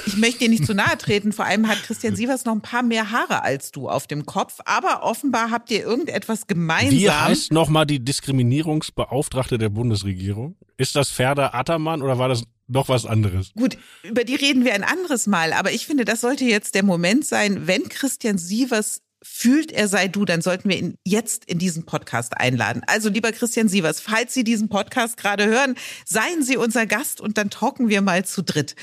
Ich 0.07 0.16
möchte 0.16 0.40
dir 0.40 0.48
nicht 0.48 0.66
zu 0.66 0.74
nahe 0.74 0.98
treten. 0.98 1.33
Vor 1.33 1.44
allem 1.44 1.68
hat 1.68 1.83
Christian 1.85 2.16
Sievers 2.16 2.44
noch 2.44 2.52
ein 2.52 2.62
paar 2.62 2.83
mehr 2.83 3.11
Haare 3.11 3.42
als 3.42 3.70
du 3.70 3.88
auf 3.88 4.07
dem 4.07 4.26
Kopf. 4.26 4.59
Aber 4.64 5.02
offenbar 5.04 5.50
habt 5.50 5.70
ihr 5.70 5.83
irgendetwas 5.83 6.46
gemeinsam. 6.46 6.98
Wie 6.98 7.11
heißt 7.11 7.52
nochmal 7.52 7.87
die 7.87 8.04
Diskriminierungsbeauftragte 8.04 9.59
der 9.59 9.68
Bundesregierung? 9.68 10.57
Ist 10.76 10.96
das 10.96 11.11
Ferda 11.11 11.50
Attermann 11.52 12.02
oder 12.02 12.18
war 12.18 12.28
das 12.28 12.42
noch 12.66 12.88
was 12.88 13.07
anderes? 13.07 13.52
Gut, 13.54 13.78
über 14.02 14.24
die 14.24 14.35
reden 14.35 14.64
wir 14.64 14.74
ein 14.74 14.85
anderes 14.85 15.26
Mal. 15.26 15.52
Aber 15.52 15.72
ich 15.72 15.87
finde, 15.87 16.04
das 16.04 16.20
sollte 16.20 16.44
jetzt 16.44 16.74
der 16.74 16.85
Moment 16.85 17.24
sein, 17.24 17.66
wenn 17.66 17.88
Christian 17.88 18.38
Sievers 18.38 19.00
fühlt, 19.30 19.70
er 19.70 19.88
sei 19.88 20.08
du, 20.08 20.24
dann 20.24 20.42
sollten 20.42 20.68
wir 20.68 20.76
ihn 20.76 20.98
jetzt 21.04 21.44
in 21.44 21.58
diesen 21.58 21.84
Podcast 21.84 22.36
einladen. 22.36 22.82
Also 22.86 23.08
lieber 23.08 23.30
Christian 23.30 23.68
Sievers, 23.68 24.00
falls 24.00 24.34
Sie 24.34 24.42
diesen 24.42 24.68
Podcast 24.68 25.16
gerade 25.16 25.46
hören, 25.46 25.76
seien 26.04 26.42
Sie 26.42 26.56
unser 26.56 26.86
Gast 26.86 27.20
und 27.20 27.38
dann 27.38 27.50
talken 27.50 27.88
wir 27.88 28.00
mal 28.00 28.24
zu 28.24 28.42
dritt. 28.42 28.74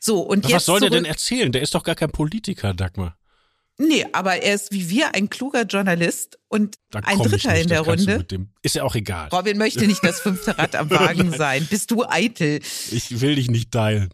So, 0.00 0.20
und 0.20 0.44
jetzt 0.44 0.54
Was 0.54 0.64
soll 0.66 0.80
der 0.80 0.90
denn 0.90 1.04
erzählen? 1.04 1.52
Der 1.52 1.62
ist 1.62 1.74
doch 1.74 1.82
gar 1.82 1.94
kein 1.94 2.10
Politiker, 2.10 2.74
Dagmar. 2.74 3.16
Nee, 3.78 4.04
aber 4.12 4.42
er 4.42 4.54
ist 4.54 4.70
wie 4.72 4.90
wir 4.90 5.14
ein 5.14 5.30
kluger 5.30 5.62
Journalist 5.62 6.38
und 6.48 6.76
ein 6.92 7.18
Dritter 7.18 7.54
in 7.54 7.68
der 7.68 7.80
Runde. 7.80 8.26
Ist 8.60 8.74
ja 8.74 8.82
auch 8.84 8.94
egal. 8.94 9.28
Robin 9.28 9.56
möchte 9.56 9.86
nicht 9.86 10.04
das 10.04 10.20
fünfte 10.20 10.58
Rad 10.58 10.76
am 10.76 10.90
Wagen 10.90 11.32
sein. 11.32 11.66
Bist 11.70 11.90
du 11.90 12.04
eitel? 12.04 12.60
Ich 12.90 13.20
will 13.20 13.36
dich 13.36 13.50
nicht 13.50 13.72
teilen. 13.72 14.10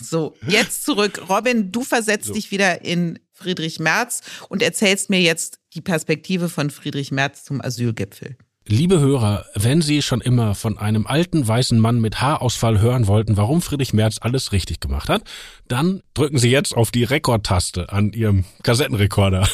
So, 0.00 0.34
jetzt 0.46 0.84
zurück. 0.84 1.28
Robin, 1.28 1.70
du 1.70 1.82
versetzt 1.82 2.28
so. 2.28 2.32
dich 2.32 2.50
wieder 2.50 2.82
in 2.84 3.18
Friedrich 3.40 3.80
Merz 3.80 4.20
und 4.48 4.62
erzählst 4.62 5.08
mir 5.08 5.20
jetzt 5.20 5.60
die 5.74 5.80
Perspektive 5.80 6.48
von 6.48 6.70
Friedrich 6.70 7.10
Merz 7.10 7.44
zum 7.44 7.60
Asylgipfel. 7.60 8.36
Liebe 8.66 9.00
Hörer, 9.00 9.46
wenn 9.54 9.80
Sie 9.80 10.02
schon 10.02 10.20
immer 10.20 10.54
von 10.54 10.76
einem 10.76 11.06
alten 11.06 11.48
weißen 11.48 11.78
Mann 11.78 12.00
mit 12.00 12.20
Haarausfall 12.20 12.80
hören 12.80 13.06
wollten, 13.06 13.36
warum 13.36 13.62
Friedrich 13.62 13.94
Merz 13.94 14.18
alles 14.20 14.52
richtig 14.52 14.80
gemacht 14.80 15.08
hat, 15.08 15.24
dann 15.66 16.02
drücken 16.12 16.38
Sie 16.38 16.50
jetzt 16.50 16.76
auf 16.76 16.90
die 16.90 17.04
Rekordtaste 17.04 17.90
an 17.90 18.12
Ihrem 18.12 18.44
Kassettenrekorder. 18.62 19.48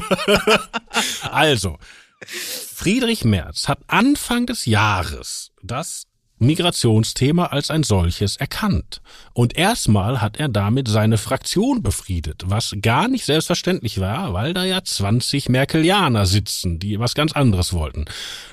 also, 1.30 1.76
Friedrich 2.24 3.24
Merz 3.24 3.68
hat 3.68 3.80
Anfang 3.86 4.46
des 4.46 4.64
Jahres 4.64 5.52
das 5.62 6.06
Migrationsthema 6.42 7.46
als 7.46 7.70
ein 7.70 7.82
solches 7.82 8.36
erkannt. 8.36 9.00
Und 9.32 9.56
erstmal 9.56 10.20
hat 10.20 10.36
er 10.38 10.48
damit 10.48 10.88
seine 10.88 11.18
Fraktion 11.18 11.82
befriedet, 11.82 12.42
was 12.46 12.74
gar 12.82 13.08
nicht 13.08 13.24
selbstverständlich 13.24 14.00
war, 14.00 14.32
weil 14.34 14.52
da 14.52 14.64
ja 14.64 14.82
20 14.82 15.48
Merkelianer 15.48 16.26
sitzen, 16.26 16.78
die 16.78 16.98
was 16.98 17.14
ganz 17.14 17.32
anderes 17.32 17.72
wollten. 17.72 18.04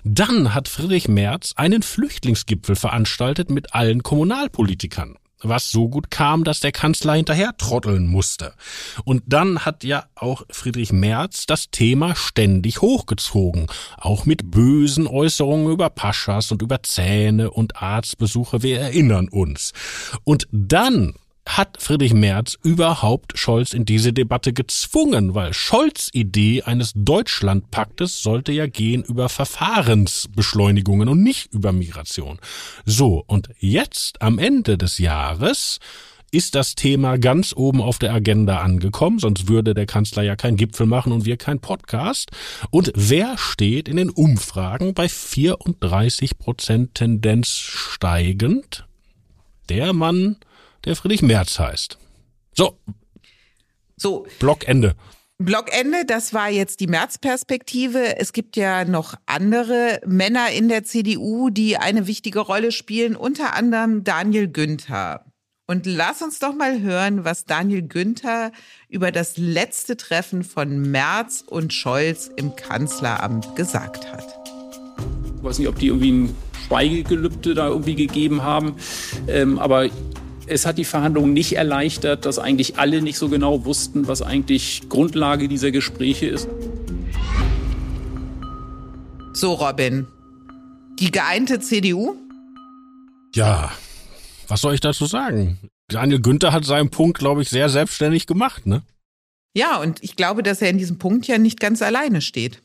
Dann 0.04 0.54
hat 0.54 0.68
Friedrich 0.68 1.08
Merz 1.08 1.54
einen 1.56 1.84
Flüchtlingsgipfel 1.84 2.76
veranstaltet 2.76 3.50
mit 3.50 3.74
allen 3.74 4.04
Kommunalpolitikern 4.04 5.16
was 5.42 5.70
so 5.72 5.90
gut 5.90 6.12
kam, 6.12 6.44
dass 6.44 6.60
der 6.60 6.72
Kanzler 6.72 7.14
hinterher 7.14 7.56
trotteln 7.58 8.08
musste. 8.08 8.54
Und 9.06 9.24
dann 9.28 9.66
hat 9.66 9.84
ja 9.84 10.06
auch 10.16 10.44
Friedrich 10.50 10.92
Merz 10.92 11.46
das 11.46 11.72
Thema 11.72 12.16
ständig 12.16 12.82
hochgezogen, 12.82 13.68
auch 13.98 14.26
mit 14.26 14.52
bösen 14.52 15.08
Äußerungen 15.08 15.72
über 15.72 15.90
Paschas 15.90 16.52
und 16.52 16.62
über 16.62 16.84
Zähne 16.84 17.52
und 17.52 17.82
Arztbesuche, 17.82 18.64
wir 18.64 18.80
erinnern 18.80 19.30
uns. 19.30 19.74
Und 20.24 20.48
dann 20.52 21.14
hat 21.58 21.82
Friedrich 21.82 22.14
Merz 22.14 22.58
überhaupt 22.64 23.38
Scholz 23.38 23.74
in 23.74 23.86
diese 23.86 24.14
Debatte 24.14 24.54
gezwungen, 24.54 25.34
weil 25.34 25.54
Scholz 25.54 26.10
Idee 26.14 26.62
eines 26.62 26.92
Deutschlandpaktes 26.96 28.22
sollte 28.22 28.52
ja 28.52 28.68
gehen 28.68 29.04
über 29.04 29.30
Verfahrensbeschleunigungen 29.30 31.10
und 31.10 31.24
nicht 31.24 31.52
über 31.52 31.72
Migration. 31.72 32.40
So, 32.86 33.24
und 33.26 33.50
jetzt 33.60 34.22
am 34.22 34.38
Ende 34.38 34.78
des 34.78 35.00
Jahres 35.00 35.80
ist 36.32 36.54
das 36.56 36.76
Thema 36.76 37.18
ganz 37.18 37.54
oben 37.56 37.82
auf 37.82 37.98
der 37.98 38.14
Agenda 38.14 38.60
angekommen, 38.60 39.20
sonst 39.20 39.48
würde 39.48 39.74
der 39.74 39.88
Kanzler 39.88 40.24
ja 40.24 40.36
kein 40.36 40.56
Gipfel 40.56 40.86
machen 40.86 41.12
und 41.12 41.26
wir 41.26 41.38
kein 41.38 41.60
Podcast. 41.60 42.30
Und 42.70 42.92
wer 42.96 43.38
steht 43.38 43.88
in 43.88 43.98
den 43.98 44.12
Umfragen 44.12 44.94
bei 44.94 45.10
34 45.10 46.38
Prozent 46.38 46.96
Tendenz 46.96 47.50
steigend? 47.50 48.86
Der 49.70 49.94
Mann, 49.94 50.38
der 50.86 50.96
Friedrich 50.96 51.22
Merz 51.22 51.60
heißt. 51.60 51.98
So. 52.54 52.78
So. 53.98 54.26
Blockende. 54.40 54.96
Blockende, 55.42 56.04
das 56.06 56.34
war 56.34 56.50
jetzt 56.50 56.82
die 56.82 56.88
März-Perspektive. 56.88 58.18
Es 58.20 58.34
gibt 58.34 58.58
ja 58.58 58.84
noch 58.84 59.16
andere 59.26 60.02
Männer 60.06 60.52
in 60.52 60.68
der 60.68 60.84
CDU, 60.84 61.50
die 61.50 61.78
eine 61.78 62.08
wichtige 62.08 62.40
Rolle 62.40 62.74
spielen, 62.74 63.16
unter 63.16 63.56
anderem 63.56 64.04
Daniel 64.04 64.50
Günther. 64.50 65.24
Und 65.66 65.86
lass 65.86 66.22
uns 66.22 66.40
doch 66.40 66.54
mal 66.54 66.82
hören, 66.82 67.24
was 67.24 67.46
Daniel 67.46 67.84
Günther 67.84 68.52
über 68.90 69.12
das 69.12 69.38
letzte 69.38 69.96
Treffen 69.96 70.44
von 70.44 70.82
Merz 70.92 71.44
und 71.46 71.74
Scholz 71.74 72.30
im 72.36 72.56
Kanzleramt 72.56 73.56
gesagt 73.56 74.12
hat. 74.12 74.26
Ich 75.38 75.44
weiß 75.44 75.60
nicht, 75.60 75.68
ob 75.70 75.80
die 75.80 75.88
irgendwie 75.88 76.12
ein 76.12 76.36
Schweigegelübde 76.68 77.54
da 77.54 77.68
irgendwie 77.68 77.96
gegeben 77.96 78.44
haben, 78.44 78.76
ähm, 79.28 79.58
aber 79.58 79.90
es 80.50 80.66
hat 80.66 80.78
die 80.78 80.86
Verhandlungen 80.86 81.34
nicht 81.34 81.54
erleichtert, 81.54 82.26
dass 82.26 82.40
eigentlich 82.40 82.78
alle 82.78 83.02
nicht 83.02 83.18
so 83.18 83.30
genau 83.30 83.66
wussten, 83.66 84.08
was 84.08 84.22
eigentlich 84.22 84.90
Grundlage 84.90 85.48
dieser 85.48 85.72
Gespräche 85.72 86.28
ist. 86.28 86.48
So, 89.34 89.54
Robin. 89.54 90.08
Die 91.00 91.12
geeinte 91.12 91.60
CDU? 91.60 92.16
Ja, 93.34 93.72
was 94.48 94.62
soll 94.62 94.74
ich 94.74 94.82
dazu 94.82 95.06
sagen? 95.06 95.60
Daniel 95.88 96.22
Günther 96.22 96.52
hat 96.52 96.66
seinen 96.66 96.90
Punkt, 96.90 97.20
glaube 97.20 97.42
ich, 97.42 97.50
sehr 97.50 97.70
selbstständig 97.70 98.28
gemacht, 98.28 98.66
ne? 98.66 98.82
Ja, 99.56 99.78
und 99.78 100.04
ich 100.04 100.16
glaube, 100.16 100.44
dass 100.44 100.62
er 100.62 100.70
in 100.70 100.78
diesem 100.78 101.00
Punkt 101.00 101.28
ja 101.28 101.38
nicht 101.38 101.60
ganz 101.60 101.82
alleine 101.82 102.22
steht. 102.22 102.62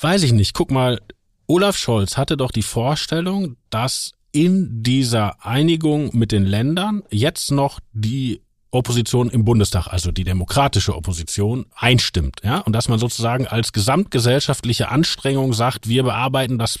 Weiß 0.00 0.22
ich 0.22 0.32
nicht. 0.32 0.54
Guck 0.54 0.70
mal, 0.70 1.00
Olaf 1.46 1.76
Scholz 1.76 2.16
hatte 2.16 2.36
doch 2.36 2.50
die 2.50 2.62
Vorstellung, 2.62 3.56
dass 3.70 4.12
in 4.32 4.82
dieser 4.82 5.44
Einigung 5.44 6.10
mit 6.16 6.32
den 6.32 6.44
Ländern 6.44 7.02
jetzt 7.10 7.50
noch 7.52 7.80
die 7.92 8.40
Opposition 8.74 9.28
im 9.28 9.44
Bundestag, 9.44 9.88
also 9.88 10.10
die 10.12 10.24
demokratische 10.24 10.96
Opposition, 10.96 11.66
einstimmt, 11.76 12.40
ja, 12.42 12.58
und 12.60 12.72
dass 12.72 12.88
man 12.88 12.98
sozusagen 12.98 13.46
als 13.46 13.74
gesamtgesellschaftliche 13.74 14.88
Anstrengung 14.88 15.52
sagt, 15.52 15.88
wir 15.88 16.04
bearbeiten 16.04 16.58
das 16.58 16.80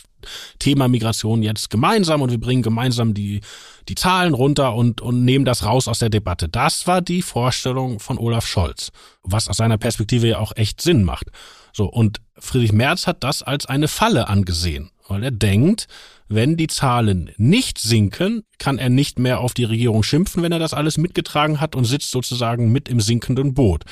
Thema 0.58 0.88
Migration 0.88 1.42
jetzt 1.42 1.68
gemeinsam 1.68 2.22
und 2.22 2.30
wir 2.30 2.40
bringen 2.40 2.62
gemeinsam 2.62 3.12
die, 3.12 3.42
die 3.88 3.94
Zahlen 3.94 4.32
runter 4.32 4.74
und, 4.74 5.02
und 5.02 5.26
nehmen 5.26 5.44
das 5.44 5.66
raus 5.66 5.86
aus 5.86 5.98
der 5.98 6.08
Debatte. 6.08 6.48
Das 6.48 6.86
war 6.86 7.02
die 7.02 7.20
Vorstellung 7.20 8.00
von 8.00 8.16
Olaf 8.16 8.46
Scholz, 8.46 8.90
was 9.22 9.48
aus 9.48 9.58
seiner 9.58 9.76
Perspektive 9.76 10.28
ja 10.28 10.38
auch 10.38 10.52
echt 10.56 10.80
Sinn 10.80 11.04
macht. 11.04 11.26
So, 11.74 11.84
und 11.84 12.22
Friedrich 12.38 12.72
Merz 12.72 13.06
hat 13.06 13.22
das 13.22 13.42
als 13.42 13.66
eine 13.66 13.88
Falle 13.88 14.28
angesehen, 14.28 14.90
weil 15.08 15.22
er 15.24 15.30
denkt, 15.30 15.88
wenn 16.34 16.56
die 16.56 16.66
Zahlen 16.66 17.30
nicht 17.36 17.78
sinken, 17.78 18.44
kann 18.58 18.78
er 18.78 18.88
nicht 18.88 19.18
mehr 19.18 19.40
auf 19.40 19.54
die 19.54 19.64
Regierung 19.64 20.02
schimpfen, 20.02 20.42
wenn 20.42 20.52
er 20.52 20.58
das 20.58 20.74
alles 20.74 20.98
mitgetragen 20.98 21.60
hat 21.60 21.74
und 21.76 21.84
sitzt 21.84 22.10
sozusagen 22.10 22.72
mit 22.72 22.88
im 22.88 23.00
sinkenden 23.00 23.54
Boot. 23.54 23.84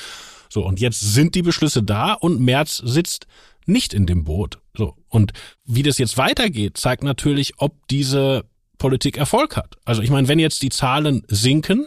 So, 0.49 0.67
und 0.67 0.81
jetzt 0.81 1.01
sind 1.01 1.35
die 1.35 1.43
Beschlüsse 1.43 1.83
da 1.83 2.13
und 2.13 2.41
Merz 2.41 2.77
sitzt 2.85 3.27
nicht 3.67 3.95
in 3.95 4.07
dem 4.07 4.25
Boot. 4.25 4.59
So, 4.77 4.97
und 5.09 5.33
wie 5.65 5.83
das 5.83 5.99
jetzt 5.99 6.19
weitergeht, 6.19 6.77
zeigt 6.77 7.05
natürlich, 7.05 7.55
ob 7.59 7.77
diese 7.89 8.45
Politik 8.79 9.17
Erfolg 9.17 9.57
hat. 9.57 9.77
Also 9.85 10.03
ich 10.03 10.11
meine, 10.11 10.29
wenn 10.29 10.39
jetzt 10.39 10.63
die 10.63 10.71
Zahlen 10.71 11.23
sinken 11.29 11.87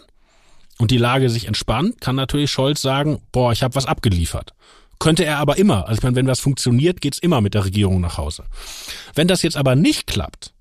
und 0.77 0.91
die 0.91 0.97
Lage 0.97 1.29
sich 1.29 1.47
entspannt, 1.47 1.99
kann 1.99 2.15
natürlich 2.15 2.51
Scholz 2.51 2.81
sagen, 2.81 3.21
boah, 3.31 3.51
ich 3.51 3.63
habe 3.63 3.75
was 3.75 3.85
abgeliefert. 3.85 4.53
Könnte 5.03 5.25
er 5.25 5.39
aber 5.39 5.57
immer. 5.57 5.85
Also 5.85 5.99
ich 5.99 6.03
meine, 6.03 6.15
wenn 6.15 6.27
das 6.27 6.39
funktioniert, 6.39 7.01
geht's 7.01 7.19
immer 7.19 7.41
mit 7.41 7.55
der 7.55 7.65
Regierung 7.65 7.99
nach 7.99 8.17
Hause. 8.17 8.45
Wenn 9.15 9.27
das 9.27 9.41
jetzt 9.41 9.57
aber 9.57 9.75
nicht 9.75 10.07
klappt 10.07 10.53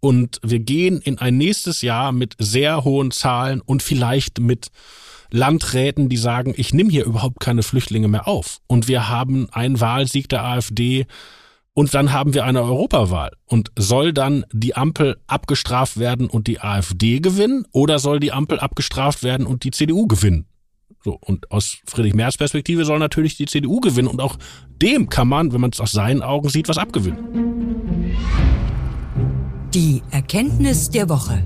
und 0.00 0.38
wir 0.42 0.58
gehen 0.58 1.00
in 1.00 1.16
ein 1.16 1.38
nächstes 1.38 1.80
Jahr 1.80 2.12
mit 2.12 2.34
sehr 2.38 2.84
hohen 2.84 3.10
Zahlen 3.10 3.62
und 3.62 3.82
vielleicht 3.82 4.38
mit 4.38 4.68
Landräten, 5.30 6.10
die 6.10 6.18
sagen, 6.18 6.52
ich 6.58 6.74
nehme 6.74 6.90
hier 6.90 7.06
überhaupt 7.06 7.40
keine 7.40 7.62
Flüchtlinge 7.62 8.08
mehr 8.08 8.28
auf 8.28 8.58
und 8.66 8.86
wir 8.86 9.08
haben 9.08 9.48
einen 9.50 9.80
Wahlsieg 9.80 10.28
der 10.28 10.44
AfD 10.44 11.06
Und 11.72 11.94
dann 11.94 12.12
haben 12.12 12.34
wir 12.34 12.44
eine 12.44 12.62
Europawahl. 12.62 13.30
Und 13.46 13.72
soll 13.78 14.12
dann 14.12 14.44
die 14.52 14.76
Ampel 14.76 15.16
abgestraft 15.26 15.98
werden 15.98 16.28
und 16.28 16.48
die 16.48 16.60
AfD 16.60 17.20
gewinnen? 17.20 17.64
Oder 17.72 17.98
soll 17.98 18.20
die 18.20 18.32
Ampel 18.32 18.60
abgestraft 18.60 19.22
werden 19.22 19.46
und 19.46 19.64
die 19.64 19.70
CDU 19.70 20.06
gewinnen? 20.06 20.49
So, 21.02 21.18
und 21.20 21.50
aus 21.50 21.78
Friedrich 21.86 22.14
Merz 22.14 22.36
Perspektive 22.36 22.84
soll 22.84 22.98
natürlich 22.98 23.36
die 23.36 23.46
CDU 23.46 23.80
gewinnen. 23.80 24.08
Und 24.08 24.20
auch 24.20 24.36
dem 24.82 25.08
kann 25.08 25.28
man, 25.28 25.52
wenn 25.52 25.60
man 25.60 25.70
es 25.70 25.80
aus 25.80 25.92
seinen 25.92 26.22
Augen 26.22 26.50
sieht, 26.50 26.68
was 26.68 26.76
abgewinnen. 26.76 28.16
Die 29.72 30.02
Erkenntnis 30.10 30.90
der 30.90 31.08
Woche. 31.08 31.42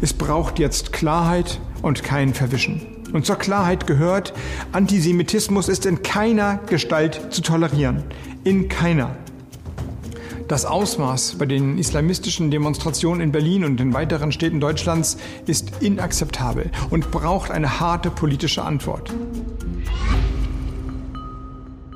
Es 0.00 0.14
braucht 0.14 0.58
jetzt 0.58 0.92
Klarheit 0.92 1.60
und 1.82 2.02
kein 2.02 2.32
Verwischen. 2.32 2.80
Und 3.12 3.26
zur 3.26 3.36
Klarheit 3.36 3.86
gehört, 3.86 4.32
Antisemitismus 4.72 5.68
ist 5.68 5.84
in 5.84 6.02
keiner 6.02 6.58
Gestalt 6.68 7.32
zu 7.34 7.42
tolerieren. 7.42 8.04
In 8.44 8.68
keiner. 8.68 9.16
Das 10.48 10.64
Ausmaß 10.64 11.34
bei 11.34 11.44
den 11.44 11.76
islamistischen 11.76 12.50
Demonstrationen 12.50 13.20
in 13.20 13.32
Berlin 13.32 13.64
und 13.64 13.78
in 13.82 13.92
weiteren 13.92 14.32
Städten 14.32 14.60
Deutschlands 14.60 15.18
ist 15.46 15.70
inakzeptabel 15.80 16.70
und 16.88 17.10
braucht 17.10 17.50
eine 17.50 17.80
harte 17.80 18.10
politische 18.10 18.62
Antwort. 18.62 19.12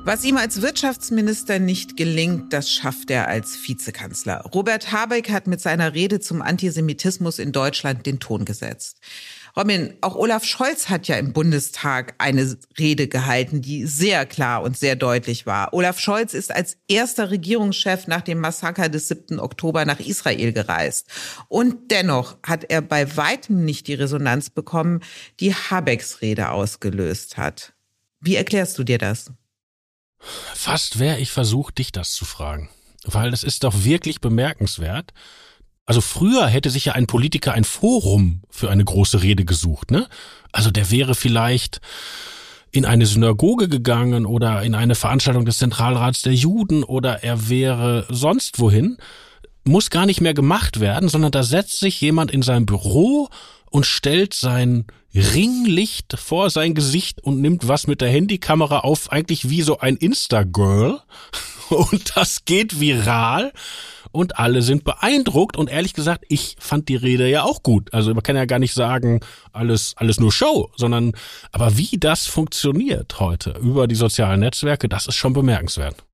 Was 0.05 0.23
ihm 0.23 0.37
als 0.37 0.61
Wirtschaftsminister 0.61 1.57
nicht 1.57 1.97
gelingt, 1.97 2.53
das 2.53 2.69
schafft 2.69 3.09
er 3.09 3.27
als 3.27 3.57
Vizekanzler. 3.67 4.41
Robert 4.53 4.91
Habeck 4.91 5.31
hat 5.31 5.47
mit 5.47 5.59
seiner 5.59 5.95
Rede 5.95 6.19
zum 6.19 6.43
Antisemitismus 6.43 7.39
in 7.39 7.53
Deutschland 7.53 8.05
den 8.05 8.19
Ton 8.19 8.45
gesetzt. 8.45 8.97
Robin, 9.55 9.93
auch 10.01 10.15
Olaf 10.15 10.45
Scholz 10.45 10.89
hat 10.89 11.07
ja 11.07 11.15
im 11.17 11.31
Bundestag 11.31 12.15
eine 12.17 12.57
Rede 12.79 13.07
gehalten, 13.07 13.61
die 13.61 13.85
sehr 13.85 14.25
klar 14.25 14.63
und 14.63 14.77
sehr 14.77 14.95
deutlich 14.95 15.45
war. 15.45 15.73
Olaf 15.73 15.99
Scholz 15.99 16.33
ist 16.33 16.51
als 16.51 16.77
erster 16.87 17.29
Regierungschef 17.29 18.07
nach 18.07 18.21
dem 18.21 18.39
Massaker 18.39 18.89
des 18.89 19.09
7. 19.09 19.39
Oktober 19.39 19.85
nach 19.85 19.99
Israel 19.99 20.53
gereist. 20.53 21.07
Und 21.49 21.91
dennoch 21.91 22.37
hat 22.41 22.63
er 22.71 22.81
bei 22.81 23.15
weitem 23.15 23.63
nicht 23.63 23.87
die 23.87 23.93
Resonanz 23.93 24.49
bekommen, 24.49 25.01
die 25.39 25.53
Habecks 25.53 26.21
Rede 26.21 26.49
ausgelöst 26.49 27.37
hat. 27.37 27.73
Wie 28.19 28.35
erklärst 28.35 28.79
du 28.79 28.83
dir 28.83 28.97
das? 28.97 29.31
Fast 30.17 30.97
wäre 30.97 31.19
ich 31.19 31.29
versucht, 31.29 31.77
dich 31.77 31.91
das 31.91 32.13
zu 32.13 32.25
fragen. 32.25 32.69
Weil 33.03 33.33
es 33.33 33.43
ist 33.43 33.65
doch 33.65 33.83
wirklich 33.83 34.19
bemerkenswert, 34.19 35.13
also 35.85 36.01
früher 36.01 36.47
hätte 36.47 36.69
sich 36.69 36.85
ja 36.85 36.93
ein 36.93 37.07
Politiker 37.07 37.53
ein 37.53 37.65
Forum 37.65 38.41
für 38.49 38.69
eine 38.69 38.85
große 38.85 39.21
Rede 39.21 39.45
gesucht, 39.45 39.91
ne? 39.91 40.07
Also 40.51 40.71
der 40.71 40.91
wäre 40.91 41.15
vielleicht 41.15 41.81
in 42.71 42.85
eine 42.85 43.05
Synagoge 43.05 43.67
gegangen 43.67 44.25
oder 44.25 44.63
in 44.63 44.75
eine 44.75 44.95
Veranstaltung 44.95 45.45
des 45.45 45.57
Zentralrats 45.57 46.21
der 46.21 46.33
Juden 46.33 46.83
oder 46.83 47.23
er 47.23 47.49
wäre 47.49 48.05
sonst 48.09 48.59
wohin. 48.59 48.97
Muss 49.63 49.89
gar 49.89 50.05
nicht 50.05 50.21
mehr 50.21 50.33
gemacht 50.33 50.79
werden, 50.79 51.07
sondern 51.07 51.31
da 51.31 51.43
setzt 51.43 51.79
sich 51.79 52.01
jemand 52.01 52.31
in 52.31 52.41
sein 52.41 52.65
Büro 52.65 53.29
und 53.69 53.85
stellt 53.85 54.33
sein 54.33 54.85
Ringlicht 55.13 56.17
vor 56.17 56.49
sein 56.49 56.73
Gesicht 56.73 57.23
und 57.23 57.41
nimmt 57.41 57.67
was 57.67 57.85
mit 57.85 58.01
der 58.01 58.09
Handykamera 58.09 58.79
auf, 58.79 59.11
eigentlich 59.11 59.49
wie 59.49 59.61
so 59.61 59.79
ein 59.79 59.95
Insta-Girl. 59.95 60.99
Und 61.69 62.17
das 62.17 62.45
geht 62.45 62.79
viral 62.79 63.51
und 64.13 64.39
alle 64.39 64.61
sind 64.61 64.85
beeindruckt 64.85 65.57
und 65.57 65.69
ehrlich 65.69 65.93
gesagt, 65.93 66.23
ich 66.29 66.55
fand 66.59 66.87
die 66.87 66.95
Rede 66.95 67.27
ja 67.27 67.43
auch 67.43 67.63
gut. 67.63 67.93
Also 67.93 68.13
man 68.13 68.23
kann 68.23 68.35
ja 68.35 68.45
gar 68.45 68.59
nicht 68.59 68.73
sagen, 68.73 69.19
alles, 69.51 69.95
alles 69.97 70.19
nur 70.19 70.31
Show, 70.31 70.71
sondern, 70.77 71.13
aber 71.51 71.77
wie 71.77 71.97
das 71.99 72.27
funktioniert 72.27 73.19
heute 73.19 73.55
über 73.61 73.87
die 73.87 73.95
sozialen 73.95 74.39
Netzwerke, 74.39 74.87
das 74.87 75.07
ist 75.07 75.15
schon 75.15 75.33
bemerkenswert. 75.33 76.05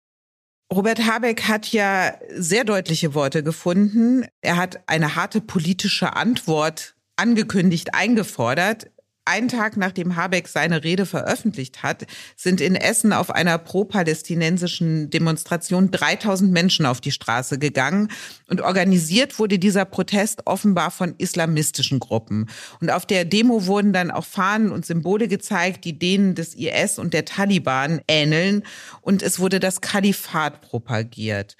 Robert 0.73 0.99
Habeck 1.05 1.47
hat 1.47 1.71
ja 1.71 2.13
sehr 2.35 2.63
deutliche 2.63 3.13
Worte 3.15 3.43
gefunden. 3.43 4.25
Er 4.41 4.55
hat 4.55 4.79
eine 4.87 5.15
harte 5.15 5.41
politische 5.41 6.15
Antwort 6.15 6.95
angekündigt, 7.15 7.93
eingefordert. 7.93 8.87
Einen 9.25 9.47
Tag 9.47 9.77
nachdem 9.77 10.15
Habeck 10.15 10.47
seine 10.47 10.83
Rede 10.83 11.05
veröffentlicht 11.05 11.83
hat, 11.83 12.07
sind 12.35 12.61
in 12.61 12.75
Essen 12.75 13.13
auf 13.13 13.29
einer 13.29 13.59
pro-palästinensischen 13.59 15.11
Demonstration 15.11 15.91
3000 15.91 16.51
Menschen 16.51 16.87
auf 16.87 16.99
die 16.99 17.11
Straße 17.11 17.59
gegangen 17.59 18.09
und 18.47 18.61
organisiert 18.61 19.37
wurde 19.37 19.59
dieser 19.59 19.85
Protest 19.85 20.47
offenbar 20.47 20.89
von 20.89 21.13
islamistischen 21.19 21.99
Gruppen. 21.99 22.49
Und 22.81 22.89
auf 22.89 23.05
der 23.05 23.23
Demo 23.23 23.67
wurden 23.67 23.93
dann 23.93 24.09
auch 24.09 24.25
Fahnen 24.25 24.71
und 24.71 24.85
Symbole 24.85 25.27
gezeigt, 25.27 25.85
die 25.85 25.99
denen 25.99 26.33
des 26.33 26.55
IS 26.55 26.97
und 26.97 27.13
der 27.13 27.25
Taliban 27.25 28.01
ähneln 28.07 28.63
und 29.01 29.21
es 29.21 29.39
wurde 29.39 29.59
das 29.59 29.81
Kalifat 29.81 30.61
propagiert. 30.61 31.55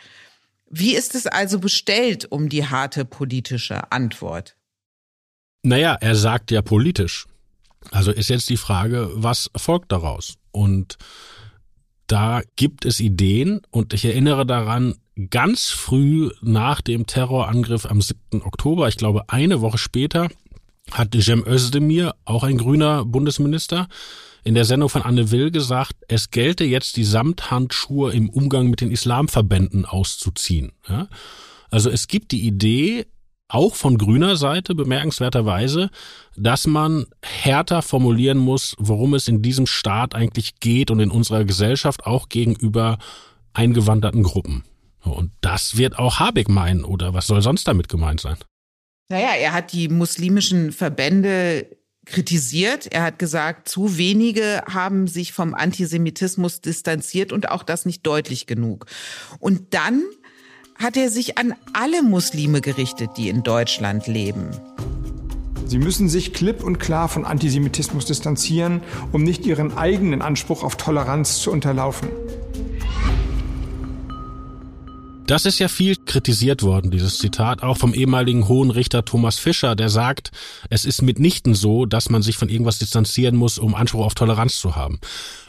Wie 0.72 0.96
ist 0.96 1.14
es 1.14 1.28
also 1.28 1.60
bestellt 1.60 2.32
um 2.32 2.50
die 2.50 2.66
harte 2.66 3.06
politische 3.06 3.92
Antwort? 3.92 4.56
Naja, 5.64 5.98
er 6.00 6.16
sagt 6.16 6.52
ja 6.52 6.62
politisch. 6.62 7.28
Also 7.92 8.12
ist 8.12 8.30
jetzt 8.30 8.50
die 8.50 8.58
Frage, 8.58 9.10
was 9.14 9.50
folgt 9.56 9.92
daraus? 9.92 10.36
Und 10.52 10.98
da 12.08 12.42
gibt 12.56 12.86
es 12.86 13.00
Ideen 13.00 13.62
und 13.72 13.94
ich 13.94 14.06
erinnere 14.06 14.46
daran, 14.46 14.96
ganz 15.30 15.68
früh 15.68 16.32
nach 16.42 16.82
dem 16.82 17.06
Terrorangriff 17.06 17.86
am 17.86 18.02
7. 18.02 18.42
Oktober, 18.42 18.88
ich 18.88 18.98
glaube 18.98 19.30
eine 19.30 19.62
Woche 19.62 19.78
später, 19.78 20.30
hat 20.92 21.16
Cem 21.20 21.46
Özdemir, 21.46 22.16
auch 22.26 22.44
ein 22.44 22.58
grüner 22.58 23.06
Bundesminister, 23.06 23.88
in 24.44 24.56
der 24.56 24.66
Sendung 24.66 24.90
von 24.90 25.04
Anne 25.04 25.32
Will 25.32 25.52
gesagt, 25.52 25.94
es 26.08 26.32
gelte 26.32 26.64
jetzt 26.64 26.98
die 26.98 27.04
Samthandschuhe 27.04 28.14
im 28.14 28.30
Umgang 28.30 28.70
mit 28.70 28.82
den 28.82 28.90
Islamverbänden 28.90 29.86
auszuziehen. 29.86 30.72
Also 31.70 31.90
es 31.90 32.08
gibt 32.08 32.32
die 32.32 32.48
Idee, 32.48 33.06
auch 33.50 33.76
von 33.76 33.98
grüner 33.98 34.38
Seite 34.38 34.76
bemerkenswerterweise, 34.76 35.90
dass 36.38 36.68
man 36.68 37.08
härter 37.22 37.82
formulieren 37.82 38.38
muss, 38.38 38.76
worum 38.78 39.16
es 39.16 39.28
in 39.28 39.42
diesem 39.42 39.66
Staat 39.66 40.16
eigentlich 40.16 40.60
geht 40.60 40.92
und 40.92 41.00
in 41.00 41.12
unserer 41.12 41.44
Gesellschaft 41.44 42.06
auch 42.06 42.30
gegenüber 42.30 42.98
eingewanderten 43.54 44.24
Gruppen. 44.24 44.64
Und 45.04 45.32
das 45.42 45.78
wird 45.78 45.98
auch 45.98 46.20
Habeck 46.20 46.50
meinen, 46.50 46.84
oder 46.84 47.14
was 47.14 47.28
soll 47.28 47.42
sonst 47.42 47.68
damit 47.68 47.90
gemeint 47.90 48.22
sein? 48.22 48.38
Naja, 49.10 49.32
er 49.40 49.54
hat 49.54 49.74
die 49.74 49.90
muslimischen 49.90 50.72
Verbände 50.72 51.66
kritisiert. 52.06 52.88
Er 52.92 53.04
hat 53.04 53.20
gesagt, 53.20 53.70
zu 53.70 53.98
wenige 53.98 54.64
haben 54.68 55.08
sich 55.08 55.32
vom 55.32 55.54
Antisemitismus 55.54 56.62
distanziert 56.62 57.32
und 57.32 57.50
auch 57.50 57.64
das 57.64 57.86
nicht 57.86 58.06
deutlich 58.06 58.46
genug. 58.46 58.86
Und 59.40 59.74
dann 59.74 60.04
hat 60.80 60.96
er 60.96 61.10
sich 61.10 61.38
an 61.38 61.54
alle 61.74 62.02
Muslime 62.02 62.62
gerichtet, 62.62 63.12
die 63.18 63.30
in 63.30 63.44
Deutschland 63.44 64.08
leben. 64.08 64.50
Sie 65.66 65.78
müssen 65.78 66.10
sich 66.10 66.34
klipp 66.34 66.64
und 66.64 66.80
klar 66.80 67.10
von 67.10 67.26
Antisemitismus 67.26 68.06
distanzieren, 68.06 68.82
um 69.12 69.22
nicht 69.22 69.46
ihren 69.46 69.78
eigenen 69.78 70.24
Anspruch 70.24 70.64
auf 70.64 70.78
Toleranz 70.78 71.40
zu 71.40 71.52
unterlaufen. 71.52 72.10
Das 75.28 75.46
ist 75.46 75.60
ja 75.60 75.68
viel 75.68 75.96
kritisiert 75.96 76.64
worden, 76.64 76.90
dieses 76.90 77.20
Zitat, 77.20 77.62
auch 77.62 77.78
vom 77.78 77.94
ehemaligen 77.94 78.48
Hohen 78.48 78.72
Richter 78.72 79.06
Thomas 79.06 79.38
Fischer, 79.38 79.76
der 79.76 79.90
sagt, 79.90 80.32
es 80.72 80.86
ist 80.86 81.04
mitnichten 81.04 81.54
so, 81.54 81.86
dass 81.86 82.10
man 82.10 82.24
sich 82.24 82.36
von 82.36 82.50
irgendwas 82.50 82.80
distanzieren 82.80 83.36
muss, 83.36 83.60
um 83.60 83.76
Anspruch 83.76 84.08
auf 84.08 84.16
Toleranz 84.16 84.60
zu 84.60 84.76
haben. 84.76 85.00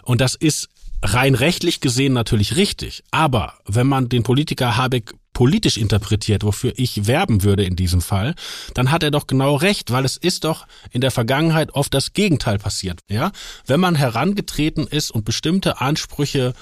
Und 0.03 0.21
das 0.21 0.35
ist 0.35 0.69
rein 1.03 1.35
rechtlich 1.35 1.81
gesehen 1.81 2.13
natürlich 2.13 2.57
richtig. 2.57 3.05
Aber 3.11 3.55
wenn 3.67 3.87
man 3.87 4.11
den 4.11 4.23
Politiker 4.23 4.77
Habeck 4.77 5.15
politisch 5.41 5.79
interpretiert, 5.79 6.45
wofür 6.45 6.75
ich 6.77 7.07
werben 7.07 7.43
würde 7.43 7.65
in 7.65 7.75
diesem 7.75 8.03
Fall, 8.03 8.35
dann 8.75 8.91
hat 8.91 9.03
er 9.03 9.11
doch 9.11 9.27
genau 9.27 9.55
recht, 9.55 9.91
weil 9.91 10.05
es 10.05 10.19
ist 10.19 10.45
doch 10.45 10.67
in 10.91 11.01
der 11.01 11.11
Vergangenheit 11.11 11.73
oft 11.73 11.95
das 11.95 12.13
Gegenteil 12.13 12.59
passiert, 12.59 13.01
ja? 13.09 13.33
Wenn 13.65 13.81
man 13.81 13.95
herangetreten 13.95 14.87
ist 14.87 15.11
und 15.11 15.25
bestimmte 15.25 15.81
Ansprüche 15.81 16.53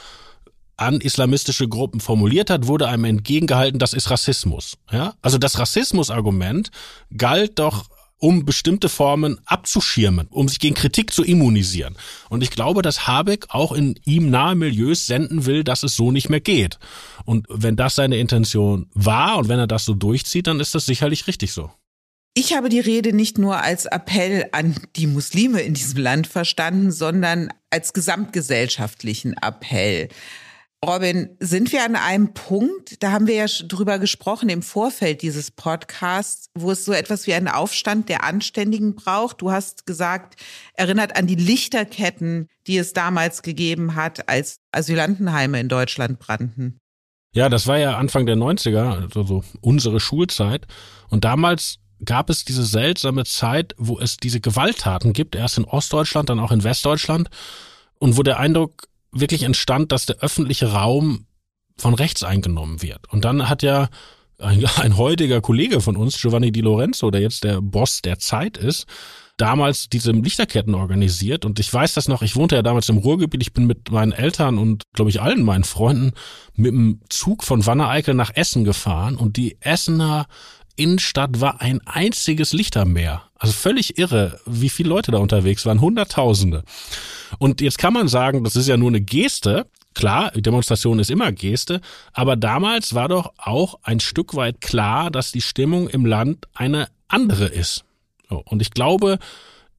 an 0.77 1.01
islamistische 1.01 1.67
Gruppen 1.67 1.99
formuliert 1.99 2.51
hat, 2.51 2.69
wurde 2.69 2.87
einem 2.87 3.03
entgegengehalten, 3.03 3.81
das 3.81 3.95
ist 3.95 4.11
Rassismus. 4.11 4.79
Ja? 4.93 5.15
Also 5.23 5.39
das 5.39 5.59
Rassismusargument 5.59 6.71
galt 7.17 7.59
doch 7.59 7.87
um 8.19 8.45
bestimmte 8.45 8.89
Formen 8.89 9.39
abzuschirmen, 9.45 10.27
um 10.31 10.49
sich 10.49 10.59
gegen 10.59 10.75
Kritik 10.75 11.13
zu 11.13 11.25
immunisieren. 11.25 11.97
Und 12.29 12.43
ich 12.43 12.51
glaube, 12.51 12.83
dass 12.83 13.07
Habeck 13.07 13.47
auch 13.49 13.73
in 13.73 13.99
ihm 14.05 14.31
nahe 14.31 14.55
Milieus 14.55 15.07
senden 15.07 15.47
will, 15.47 15.65
dass 15.65 15.83
es 15.83 15.95
so 15.95 16.11
nicht 16.11 16.29
mehr 16.29 16.41
geht. 16.41 16.79
Und 17.25 17.47
wenn 17.49 17.77
das 17.77 17.95
seine 17.95 18.19
Intention 18.19 18.87
war 18.95 19.39
und 19.39 19.49
wenn 19.49 19.59
er 19.59 19.67
das 19.67 19.85
so 19.85 19.95
durchzieht, 19.95 20.47
dann 20.47 20.61
ist 20.61 20.75
das 20.75 20.87
sicherlich 20.87 21.27
richtig 21.27 21.53
so. 21.53 21.71
Ich 22.35 22.55
habe 22.55 22.69
die 22.69 22.81
Rede 22.81 23.13
nicht 23.13 23.39
nur 23.39 23.63
als 23.63 23.87
Appell 23.87 24.47
an 24.53 24.77
die 24.95 25.09
Muslime 25.09 25.61
in 25.61 25.75
diesem 25.75 25.99
Land 25.99 26.27
verstanden, 26.27 26.93
sondern 26.93 27.49
als 27.71 27.93
gesamtgesellschaftlichen 27.93 29.35
Appell. 29.43 30.09
Robin, 30.87 31.37
sind 31.41 31.73
wir 31.73 31.85
an 31.85 31.97
einem 31.97 32.35
Punkt, 32.35 33.03
da 33.03 33.11
haben 33.11 33.27
wir 33.27 33.35
ja 33.35 33.47
drüber 33.47 33.99
gesprochen 33.99 34.49
im 34.49 34.63
Vorfeld 34.63 35.23
dieses 35.23 35.51
Podcasts, 35.51 36.51
wo 36.57 36.71
es 36.71 36.85
so 36.85 36.93
etwas 36.93 37.27
wie 37.27 37.35
einen 37.35 37.49
Aufstand 37.49 38.09
der 38.09 38.23
Anständigen 38.23 38.95
braucht. 38.95 39.43
Du 39.43 39.51
hast 39.51 39.87
gesagt, 39.87 40.41
erinnert 40.75 41.17
an 41.17 41.27
die 41.27 41.35
Lichterketten, 41.35 42.47
die 42.69 42.79
es 42.79 42.93
damals 42.93 43.43
gegeben 43.43 43.97
hat, 43.97 44.29
als 44.29 44.61
Asylantenheime 44.71 45.59
in 45.59 45.69
Deutschland 45.69 46.21
brannten. 46.21 46.79
Ja, 47.35 47.49
das 47.49 47.67
war 47.67 47.79
ja 47.79 47.97
Anfang 47.97 48.27
der 48.27 48.37
90er, 48.37 49.03
also 49.03 49.25
so 49.25 49.45
unsere 49.61 49.99
Schulzeit. 49.99 50.69
Und 51.09 51.25
damals 51.25 51.79
gab 52.05 52.31
es 52.31 52.45
diese 52.45 52.65
seltsame 52.65 53.25
Zeit, 53.25 53.75
wo 53.79 53.99
es 53.99 54.17
diese 54.17 54.41
Gewalttaten 54.41 55.13
gibt, 55.13 55.35
erst 55.35 55.59
in 55.59 55.65
Ostdeutschland, 55.65 56.31
dann 56.31 56.39
auch 56.39 56.53
in 56.53 56.63
Westdeutschland. 56.63 57.31
Und 57.99 58.17
wo 58.17 58.23
der 58.23 58.39
Eindruck 58.39 58.89
wirklich 59.13 59.43
entstand, 59.43 59.93
dass 59.93 60.07
der 60.07 60.17
öffentliche 60.17 60.73
Raum 60.73 61.27
von 61.77 61.95
rechts 61.95 62.23
eingenommen 62.23 62.83
wird. 62.83 63.11
Und 63.11 63.25
dann 63.25 63.49
hat 63.49 63.63
ja 63.63 63.89
ein, 64.39 64.65
ein 64.77 64.97
heutiger 64.97 65.41
Kollege 65.41 65.81
von 65.81 65.97
uns, 65.97 66.21
Giovanni 66.21 66.53
Di 66.53 66.61
Lorenzo, 66.61 67.11
der 67.11 67.21
jetzt 67.21 67.45
der 67.45 67.61
Boss 67.61 68.03
der 68.03 68.19
Zeit 68.19 68.57
ist, 68.57 68.87
damals 69.37 69.89
diese 69.89 70.11
Lichterketten 70.11 70.75
organisiert. 70.75 71.45
Und 71.45 71.61
ich 71.61 71.73
weiß 71.73 71.95
das 71.95 72.09
noch, 72.09 72.23
ich 72.23 72.37
wohnte 72.37 72.57
ja 72.57 72.63
damals 72.63 72.89
im 72.89 72.99
Ruhrgebiet, 72.99 73.43
ich 73.43 73.53
bin 73.53 73.67
mit 73.67 73.91
meinen 73.91 74.13
Eltern 74.13 74.59
und, 74.59 74.83
glaube 74.93 75.11
ich, 75.11 75.21
allen 75.21 75.45
meinen 75.45 75.65
Freunden 75.65 76.13
mit 76.55 76.73
dem 76.73 77.01
Zug 77.09 77.45
von 77.45 77.65
Wanne-Eickel 77.65 78.15
nach 78.15 78.35
Essen 78.35 78.65
gefahren 78.65 79.17
und 79.17 79.37
die 79.37 79.57
Essener 79.61 80.27
Innenstadt 80.79 81.41
war 81.41 81.61
ein 81.61 81.81
einziges 81.87 82.53
Lichtermeer. 82.53 83.28
Also 83.39 83.53
völlig 83.53 83.99
irre, 83.99 84.41
wie 84.47 84.69
viele 84.69 84.89
Leute 84.89 85.13
da 85.13 85.19
unterwegs 85.19 85.65
waren. 85.65 85.81
Hunderttausende. 85.81 86.65
Und 87.39 87.61
jetzt 87.61 87.79
kann 87.79 87.93
man 87.93 88.09
sagen, 88.09 88.43
das 88.43 88.57
ist 88.57 88.67
ja 88.67 88.77
nur 88.77 88.89
eine 88.89 89.01
Geste. 89.01 89.67
Klar, 89.95 90.33
Demonstration 90.33 90.99
ist 90.99 91.11
immer 91.11 91.33
Geste, 91.33 91.81
aber 92.13 92.37
damals 92.37 92.95
war 92.95 93.09
doch 93.09 93.33
auch 93.37 93.79
ein 93.83 94.01
Stück 94.01 94.35
weit 94.35 94.61
klar, 94.61 95.11
dass 95.11 95.33
die 95.33 95.41
Stimmung 95.41 95.89
im 95.89 96.05
Land 96.05 96.47
eine 96.55 96.89
andere 97.09 97.47
ist. 97.47 97.85
Und 98.29 98.61
ich 98.63 98.71
glaube, 98.71 99.19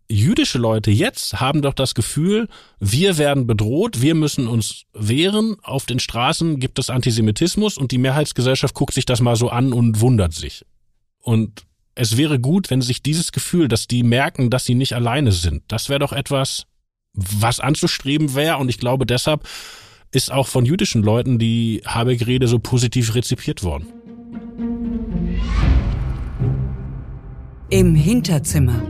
jüdische 0.10 0.58
Leute 0.58 0.92
jetzt 0.92 1.40
haben 1.40 1.62
doch 1.62 1.74
das 1.74 1.96
Gefühl, 1.96 2.50
wir 2.80 3.18
werden 3.18 3.46
bedroht, 3.48 4.02
wir 4.02 4.16
müssen 4.16 4.48
uns 4.48 4.86
wehren, 4.94 5.58
auf 5.62 5.86
den 5.86 6.00
Straßen 6.00 6.60
gibt 6.60 6.80
es 6.80 6.90
Antisemitismus 6.90 7.78
und 7.78 7.92
die 7.92 8.00
Mehrheitsgesellschaft 8.00 8.74
guckt 8.74 8.94
sich 8.94 9.06
das 9.06 9.22
mal 9.22 9.36
so 9.36 9.50
an 9.50 9.72
und 9.72 10.02
wundert 10.02 10.34
sich. 10.34 10.66
Und 11.22 11.64
es 12.00 12.16
wäre 12.16 12.40
gut, 12.40 12.70
wenn 12.70 12.82
sich 12.82 13.04
dieses 13.04 13.34
Gefühl, 13.34 13.68
dass 13.68 13.86
die 13.86 14.04
merken, 14.04 14.50
dass 14.50 14.64
sie 14.64 14.74
nicht 14.74 14.94
alleine 14.94 15.34
sind, 15.34 15.64
das 15.68 15.90
wäre 15.90 16.00
doch 16.00 16.14
etwas, 16.14 16.66
was 17.14 17.60
anzustreben 17.60 18.36
wäre. 18.36 18.56
Und 18.58 18.70
ich 18.70 18.78
glaube, 18.78 19.06
deshalb 19.06 19.46
ist 20.12 20.32
auch 20.32 20.48
von 20.48 20.66
jüdischen 20.66 21.04
Leuten 21.04 21.40
die 21.40 21.82
Habeck-Rede 21.86 22.48
so 22.48 22.58
positiv 22.58 23.16
rezipiert 23.16 23.64
worden. 23.64 23.88
Im 27.70 27.96
Hinterzimmer. 27.96 28.82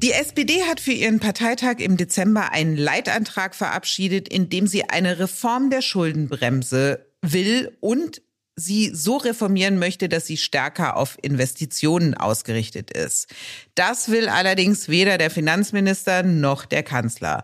Die 0.00 0.12
SPD 0.12 0.62
hat 0.62 0.78
für 0.78 0.92
ihren 0.92 1.18
Parteitag 1.18 1.80
im 1.80 1.96
Dezember 1.96 2.52
einen 2.52 2.76
Leitantrag 2.76 3.56
verabschiedet, 3.56 4.28
in 4.28 4.48
dem 4.48 4.68
sie 4.68 4.84
eine 4.88 5.18
Reform 5.18 5.70
der 5.70 5.82
Schuldenbremse 5.82 7.04
will 7.20 7.76
und 7.80 8.22
sie 8.60 8.90
so 8.94 9.16
reformieren 9.16 9.78
möchte, 9.78 10.08
dass 10.08 10.26
sie 10.26 10.36
stärker 10.36 10.96
auf 10.96 11.18
Investitionen 11.22 12.14
ausgerichtet 12.14 12.90
ist. 12.90 13.28
Das 13.74 14.10
will 14.10 14.28
allerdings 14.28 14.88
weder 14.88 15.18
der 15.18 15.30
Finanzminister 15.30 16.22
noch 16.22 16.66
der 16.66 16.82
Kanzler. 16.82 17.42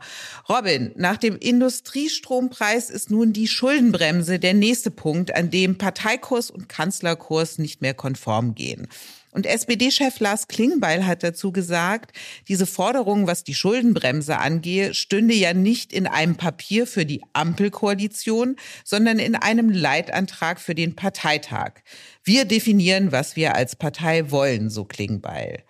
Robin, 0.49 0.93
nach 0.97 1.17
dem 1.17 1.37
Industriestrompreis 1.37 2.91
ist 2.91 3.11
nun 3.11 3.33
die 3.33 3.49
Schuldenbremse 3.49 4.39
der 4.39 4.55
nächste 4.55 4.91
Punkt, 4.91 5.35
an 5.35 5.51
dem 5.51 5.79
Parteikurs 5.79 6.51
und 6.51 6.69
Kanzlerkurs 6.69 7.59
nicht 7.59 7.81
mehr 7.81 7.95
konform 7.95 8.55
gehen. 8.55 8.89
Und 9.37 9.45
SPD-Chef 9.45 10.19
Lars 10.21 10.49
Klingbeil 10.49 11.07
hat 11.07 11.23
dazu 11.23 11.53
gesagt, 11.53 12.17
diese 12.49 12.65
Forderung, 12.65 13.27
was 13.27 13.45
die 13.45 13.53
Schuldenbremse 13.53 14.39
angehe, 14.39 14.95
stünde 14.95 15.35
ja 15.35 15.53
nicht 15.53 15.93
in 15.93 16.07
einem 16.07 16.37
Papier 16.37 16.87
für 16.87 17.05
die 17.05 17.21
Ampelkoalition, 17.35 18.57
sondern 18.83 19.19
in 19.19 19.35
einem 19.35 19.69
Leitantrag 19.69 20.59
für 20.59 20.75
den 20.75 20.97
Parteitag. 20.97 21.83
Wir 22.25 22.47
definieren, 22.47 23.13
was 23.13 23.37
wir 23.37 23.55
als 23.55 23.77
Partei 23.77 24.31
wollen, 24.31 24.71
so 24.71 24.87
Klingbeil. 24.87 25.65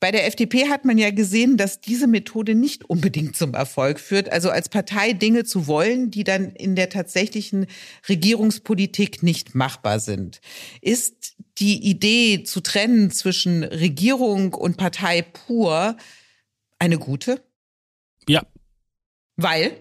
Bei 0.00 0.12
der 0.12 0.26
FDP 0.26 0.68
hat 0.68 0.86
man 0.86 0.96
ja 0.96 1.10
gesehen, 1.10 1.58
dass 1.58 1.80
diese 1.80 2.06
Methode 2.06 2.54
nicht 2.54 2.88
unbedingt 2.88 3.36
zum 3.36 3.52
Erfolg 3.52 4.00
führt. 4.00 4.30
Also 4.32 4.50
als 4.50 4.70
Partei 4.70 5.12
Dinge 5.12 5.44
zu 5.44 5.66
wollen, 5.66 6.10
die 6.10 6.24
dann 6.24 6.52
in 6.52 6.74
der 6.74 6.88
tatsächlichen 6.88 7.66
Regierungspolitik 8.08 9.22
nicht 9.22 9.54
machbar 9.54 10.00
sind. 10.00 10.40
Ist 10.80 11.36
die 11.58 11.82
Idee 11.88 12.42
zu 12.44 12.60
trennen 12.60 13.10
zwischen 13.10 13.64
Regierung 13.64 14.54
und 14.54 14.76
Partei 14.76 15.22
pur 15.22 15.96
eine 16.78 16.98
gute? 16.98 17.42
Ja. 18.28 18.42
Weil? 19.36 19.76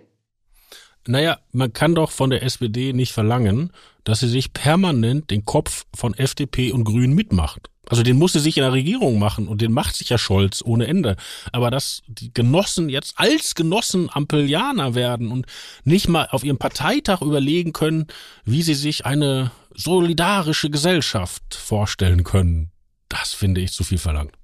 Naja, 1.08 1.39
man 1.51 1.73
kann 1.73 1.95
doch 1.95 2.12
von 2.12 2.29
der 2.29 2.43
SPD 2.43 2.93
nicht 2.93 3.13
verlangen, 3.13 3.71
dass 4.03 4.19
sie 4.19 4.27
sich 4.27 4.53
permanent 4.53 5.32
den 5.32 5.45
Kopf 5.45 5.86
von 5.95 6.13
FDP 6.13 6.71
und 6.71 6.84
Grünen 6.84 7.13
mitmacht. 7.13 7.69
Also 7.89 8.03
den 8.03 8.17
musste 8.17 8.39
sich 8.39 8.58
in 8.58 8.63
der 8.63 8.73
Regierung 8.73 9.17
machen 9.17 9.47
und 9.47 9.62
den 9.62 9.71
macht 9.71 9.95
sich 9.95 10.10
ja 10.10 10.19
Scholz 10.19 10.62
ohne 10.63 10.86
Ende. 10.86 11.15
Aber 11.51 11.71
dass 11.71 12.03
die 12.08 12.32
Genossen 12.32 12.88
jetzt 12.88 13.15
als 13.17 13.55
Genossen 13.55 14.10
Ampellianer 14.12 14.93
werden 14.93 15.32
und 15.32 15.47
nicht 15.84 16.08
mal 16.08 16.27
auf 16.29 16.43
ihrem 16.43 16.60
Parteitag 16.60 17.21
überlegen 17.21 17.73
können, 17.73 18.05
wie 18.45 18.62
sie 18.62 18.75
sich 18.75 19.08
eine 19.08 19.51
solidarische 19.80 20.70
Gesellschaft 20.70 21.56
vorstellen 21.56 22.24
können, 22.24 22.72
das 23.08 23.34
finde 23.34 23.62
ich 23.62 23.72
zu 23.72 23.84
viel 23.84 23.98
verlangt. 23.98 24.36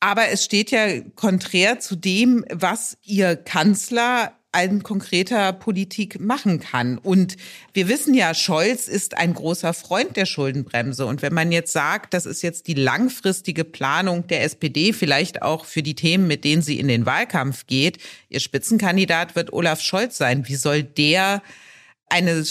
Aber 0.00 0.28
es 0.28 0.44
steht 0.44 0.70
ja 0.70 1.00
konträr 1.14 1.80
zu 1.80 1.96
dem, 1.96 2.44
was 2.52 2.98
ihr 3.02 3.34
Kanzler 3.36 4.32
an 4.52 4.82
konkreter 4.82 5.52
Politik 5.52 6.20
machen 6.20 6.60
kann. 6.60 6.96
Und 6.98 7.36
wir 7.74 7.88
wissen 7.88 8.14
ja, 8.14 8.32
Scholz 8.32 8.88
ist 8.88 9.16
ein 9.16 9.34
großer 9.34 9.74
Freund 9.74 10.16
der 10.16 10.24
Schuldenbremse. 10.24 11.04
Und 11.04 11.20
wenn 11.20 11.34
man 11.34 11.52
jetzt 11.52 11.72
sagt, 11.72 12.14
das 12.14 12.24
ist 12.24 12.42
jetzt 12.42 12.66
die 12.66 12.74
langfristige 12.74 13.64
Planung 13.64 14.26
der 14.28 14.44
SPD, 14.44 14.92
vielleicht 14.92 15.42
auch 15.42 15.66
für 15.66 15.82
die 15.82 15.94
Themen, 15.94 16.26
mit 16.26 16.44
denen 16.44 16.62
sie 16.62 16.78
in 16.78 16.88
den 16.88 17.04
Wahlkampf 17.04 17.66
geht, 17.66 17.98
ihr 18.28 18.40
Spitzenkandidat 18.40 19.36
wird 19.36 19.52
Olaf 19.52 19.80
Scholz 19.80 20.16
sein. 20.16 20.48
Wie 20.48 20.56
soll 20.56 20.82
der 20.82 21.42
eine 22.08 22.42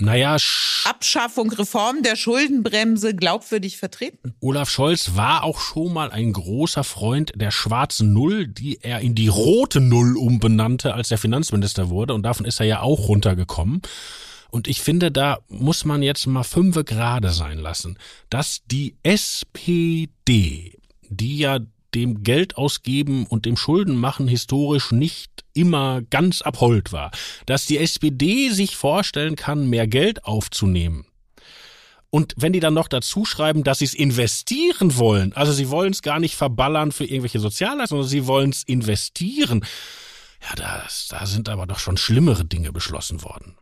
naja, 0.00 0.36
Abschaffung, 0.84 1.50
Reform 1.52 2.02
der 2.02 2.16
Schuldenbremse 2.16 3.14
glaubwürdig 3.14 3.76
vertreten. 3.76 4.34
Olaf 4.40 4.70
Scholz 4.70 5.14
war 5.14 5.44
auch 5.44 5.60
schon 5.60 5.92
mal 5.92 6.10
ein 6.10 6.32
großer 6.32 6.84
Freund 6.84 7.32
der 7.34 7.50
schwarzen 7.50 8.12
Null, 8.12 8.46
die 8.46 8.82
er 8.82 9.00
in 9.00 9.14
die 9.14 9.28
rote 9.28 9.80
Null 9.80 10.16
umbenannte, 10.16 10.94
als 10.94 11.10
er 11.10 11.18
Finanzminister 11.18 11.90
wurde. 11.90 12.14
Und 12.14 12.22
davon 12.22 12.46
ist 12.46 12.60
er 12.60 12.66
ja 12.66 12.80
auch 12.80 13.08
runtergekommen. 13.08 13.82
Und 14.50 14.66
ich 14.66 14.80
finde, 14.80 15.12
da 15.12 15.38
muss 15.48 15.84
man 15.84 16.02
jetzt 16.02 16.26
mal 16.26 16.42
fünfe 16.42 16.82
gerade 16.82 17.30
sein 17.30 17.58
lassen, 17.58 17.98
dass 18.30 18.62
die 18.66 18.96
SPD, 19.02 20.78
die 21.08 21.38
ja 21.38 21.60
dem 21.94 22.22
Geld 22.22 22.56
ausgeben 22.56 23.26
und 23.26 23.46
dem 23.46 23.56
Schulden 23.56 23.96
machen 23.96 24.28
historisch 24.28 24.92
nicht 24.92 25.44
immer 25.54 26.02
ganz 26.02 26.42
abhold 26.42 26.92
war, 26.92 27.10
dass 27.46 27.66
die 27.66 27.78
SPD 27.78 28.50
sich 28.50 28.76
vorstellen 28.76 29.36
kann, 29.36 29.68
mehr 29.68 29.86
Geld 29.86 30.24
aufzunehmen. 30.24 31.06
Und 32.10 32.34
wenn 32.36 32.52
die 32.52 32.60
dann 32.60 32.74
noch 32.74 32.88
dazu 32.88 33.24
schreiben, 33.24 33.62
dass 33.62 33.78
sie 33.78 33.84
es 33.84 33.94
investieren 33.94 34.96
wollen, 34.96 35.32
also 35.32 35.52
sie 35.52 35.70
wollen 35.70 35.92
es 35.92 36.02
gar 36.02 36.18
nicht 36.18 36.34
verballern 36.34 36.90
für 36.90 37.04
irgendwelche 37.04 37.38
Sozialleistungen, 37.38 38.02
sondern 38.02 38.10
sie 38.10 38.26
wollen 38.26 38.50
es 38.50 38.64
investieren. 38.64 39.64
Ja, 40.42 40.56
das, 40.56 41.06
da 41.08 41.24
sind 41.26 41.48
aber 41.48 41.66
doch 41.66 41.78
schon 41.78 41.96
schlimmere 41.96 42.44
Dinge 42.44 42.72
beschlossen 42.72 43.22
worden. 43.22 43.56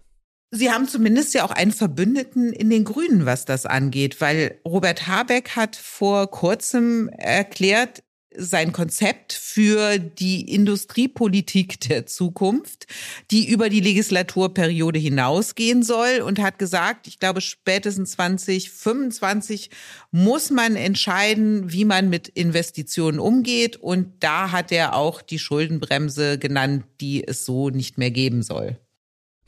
Sie 0.50 0.70
haben 0.70 0.88
zumindest 0.88 1.34
ja 1.34 1.44
auch 1.44 1.50
einen 1.50 1.72
Verbündeten 1.72 2.54
in 2.54 2.70
den 2.70 2.84
Grünen, 2.84 3.26
was 3.26 3.44
das 3.44 3.66
angeht, 3.66 4.22
weil 4.22 4.58
Robert 4.64 5.06
Habeck 5.06 5.56
hat 5.56 5.76
vor 5.76 6.30
kurzem 6.30 7.10
erklärt, 7.10 8.02
sein 8.38 8.72
Konzept 8.72 9.32
für 9.32 9.98
die 9.98 10.52
Industriepolitik 10.54 11.80
der 11.80 12.06
Zukunft, 12.06 12.86
die 13.30 13.48
über 13.48 13.68
die 13.68 13.80
Legislaturperiode 13.80 14.98
hinausgehen 14.98 15.82
soll 15.82 16.20
und 16.24 16.38
hat 16.38 16.58
gesagt, 16.58 17.06
ich 17.06 17.18
glaube, 17.18 17.40
spätestens 17.40 18.12
2025 18.12 19.70
muss 20.10 20.50
man 20.50 20.76
entscheiden, 20.76 21.72
wie 21.72 21.84
man 21.84 22.08
mit 22.08 22.28
Investitionen 22.28 23.18
umgeht. 23.18 23.76
Und 23.76 24.14
da 24.20 24.52
hat 24.52 24.72
er 24.72 24.94
auch 24.94 25.20
die 25.20 25.38
Schuldenbremse 25.38 26.38
genannt, 26.38 26.84
die 27.00 27.26
es 27.26 27.44
so 27.44 27.70
nicht 27.70 27.98
mehr 27.98 28.10
geben 28.10 28.42
soll. 28.42 28.78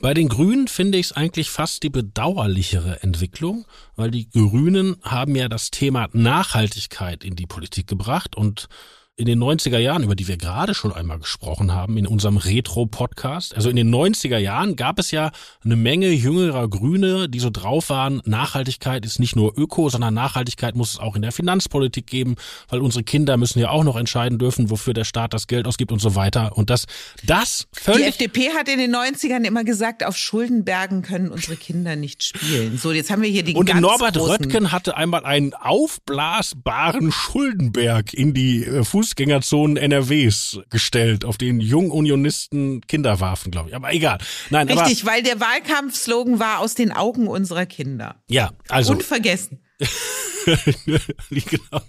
Bei 0.00 0.14
den 0.14 0.30
Grünen 0.30 0.66
finde 0.66 0.96
ich 0.96 1.06
es 1.06 1.12
eigentlich 1.12 1.50
fast 1.50 1.82
die 1.82 1.90
bedauerlichere 1.90 3.02
Entwicklung, 3.02 3.66
weil 3.96 4.10
die 4.10 4.30
Grünen 4.30 4.96
haben 5.02 5.36
ja 5.36 5.46
das 5.50 5.70
Thema 5.70 6.08
Nachhaltigkeit 6.14 7.22
in 7.22 7.36
die 7.36 7.46
Politik 7.46 7.86
gebracht 7.86 8.34
und 8.34 8.68
in 9.20 9.26
den 9.26 9.38
90er 9.38 9.78
Jahren, 9.78 10.02
über 10.02 10.16
die 10.16 10.28
wir 10.28 10.38
gerade 10.38 10.74
schon 10.74 10.92
einmal 10.92 11.18
gesprochen 11.18 11.74
haben, 11.74 11.98
in 11.98 12.06
unserem 12.06 12.38
Retro-Podcast. 12.38 13.54
Also 13.54 13.68
in 13.68 13.76
den 13.76 13.94
90er 13.94 14.38
Jahren 14.38 14.76
gab 14.76 14.98
es 14.98 15.11
ja 15.11 15.30
eine 15.62 15.76
Menge 15.76 16.09
jüngerer 16.09 16.66
Grüne, 16.68 17.28
die 17.28 17.38
so 17.38 17.50
drauf 17.50 17.90
waren, 17.90 18.22
Nachhaltigkeit 18.24 19.04
ist 19.04 19.20
nicht 19.20 19.37
nur 19.37 19.59
Öko, 19.59 19.90
sondern 19.90 20.14
Nachhaltigkeit 20.14 20.74
muss 20.74 20.94
es 20.94 20.98
auch 20.98 21.16
in 21.16 21.22
der 21.22 21.33
Finanzpolitik 21.33 22.06
geben, 22.06 22.37
weil 22.70 22.80
unsere 22.80 23.04
Kinder 23.04 23.37
müssen 23.37 23.59
ja 23.59 23.68
auch 23.68 23.85
noch 23.85 23.96
entscheiden 23.96 24.38
dürfen, 24.38 24.70
wofür 24.70 24.94
der 24.94 25.04
Staat 25.04 25.35
das 25.35 25.46
Geld 25.46 25.66
ausgibt 25.66 25.92
und 25.92 26.00
so 26.00 26.14
weiter. 26.14 26.56
Und 26.56 26.70
das, 26.70 26.87
das 27.22 27.68
völlig. 27.72 28.00
Die 28.00 28.09
FDP 28.09 28.50
hat 28.54 28.68
in 28.70 28.78
den 28.78 28.96
90ern 28.96 29.44
immer 29.44 29.64
gesagt, 29.64 30.02
auf 30.02 30.16
Schuldenbergen 30.16 31.02
können 31.02 31.28
unsere 31.28 31.56
Kinder 31.56 31.94
nicht 31.94 32.22
spielen. 32.22 32.78
So, 32.78 32.90
jetzt 32.90 33.11
haben 33.11 33.20
wir 33.20 33.28
hier 33.28 33.42
die 33.42 33.54
Und 33.54 33.66
ganz 33.66 33.83
Norbert 33.83 34.16
Röttgen 34.16 34.72
hatte 34.72 34.96
einmal 34.96 35.26
einen 35.26 35.52
aufblasbaren 35.52 37.12
Schuldenberg 37.12 38.14
in 38.14 38.33
die 38.33 38.64
äh, 38.64 38.83
Fußgängerzonen 39.11 39.77
NRWs 39.77 40.61
gestellt, 40.71 41.25
auf 41.25 41.37
den 41.37 41.61
Jungunionisten 41.61 42.81
Kinder 42.87 43.19
warfen, 43.19 43.50
glaube 43.50 43.71
ich. 43.71 43.75
Aber 43.75 43.92
egal. 43.92 44.19
Nein, 44.50 44.69
Richtig, 44.69 45.04
weil 45.04 45.23
der 45.23 45.40
Wahlkampfslogan 45.40 46.38
war 46.38 46.61
aus 46.61 46.75
den 46.75 46.92
Augen 46.92 47.27
unserer 47.27 47.67
Kinder. 47.67 48.11
aber 48.11 48.17
ja, 48.29 48.52
also 48.69 48.92
Unvergessen. 48.92 49.65
genau. 51.31 51.81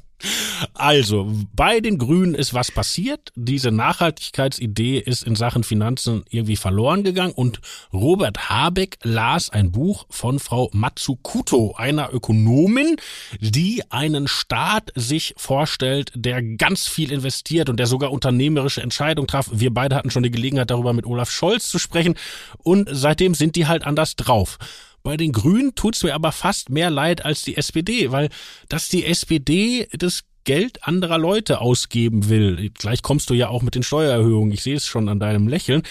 Also, 0.74 1.32
bei 1.54 1.80
den 1.80 1.98
Grünen 1.98 2.36
ist 2.36 2.54
was 2.54 2.72
passiert. 2.72 3.32
Diese 3.36 3.72
Nachhaltigkeitsidee 3.72 5.00
ist 5.00 5.24
in 5.24 5.36
Sachen 5.36 5.64
Finanzen 5.64 6.24
irgendwie 6.30 6.56
verloren 6.56 7.04
gegangen 7.04 7.34
und 7.34 7.62
Robert 7.94 8.50
Habeck 8.50 8.98
las 9.04 9.50
ein 9.50 9.72
Buch 9.72 10.06
von 10.10 10.40
Frau 10.40 10.70
Matsukuto, 10.74 11.76
einer 11.78 12.14
Ökonomin, 12.14 12.98
die 13.40 13.84
einen 13.90 14.28
Staat 14.28 14.92
sich 14.96 15.34
vorstellt, 15.38 16.12
der 16.16 16.42
ganz 16.42 16.88
viel 16.88 17.12
investiert 17.12 17.70
und 17.70 17.78
der 17.78 17.88
sogar 17.88 18.12
unternehmerische 18.12 18.82
Entscheidungen 18.82 19.28
traf. 19.28 19.50
Wir 19.52 19.74
beide 19.74 19.96
hatten 19.96 20.12
schon 20.12 20.24
die 20.24 20.32
Gelegenheit, 20.32 20.72
darüber 20.72 20.94
mit 20.94 21.06
Olaf 21.06 21.32
Scholz 21.32 21.70
zu 21.70 21.80
sprechen 21.80 22.16
und 22.60 22.90
seitdem 22.92 23.34
sind 23.34 23.56
die 23.56 23.68
halt 23.68 23.84
anders 23.86 24.16
drauf. 24.16 24.58
Bei 25.04 25.18
den 25.18 25.32
Grünen 25.32 25.76
tut's 25.76 26.04
mir 26.04 26.14
aber 26.14 26.32
fast 26.32 26.70
mehr 26.70 26.90
leid 26.90 27.26
als 27.26 27.42
die 27.42 27.58
SPD, 27.58 28.12
weil 28.12 28.30
dass 28.70 28.90
die 28.90 29.06
SPD 29.06 29.88
das 29.94 30.24
Geld 30.44 30.88
anderer 30.88 31.18
Leute 31.18 31.62
ausgeben 31.62 32.30
will. 32.30 32.72
Gleich 32.74 33.02
kommst 33.02 33.30
du 33.30 33.34
ja 33.34 33.50
auch 33.50 33.62
mit 33.62 33.76
den 33.76 33.84
Steuererhöhungen. 33.84 34.52
Ich 34.52 34.64
sehe 34.64 34.76
es 34.76 34.88
schon 34.88 35.10
an 35.10 35.20
deinem 35.20 35.48
Lächeln. 35.48 35.84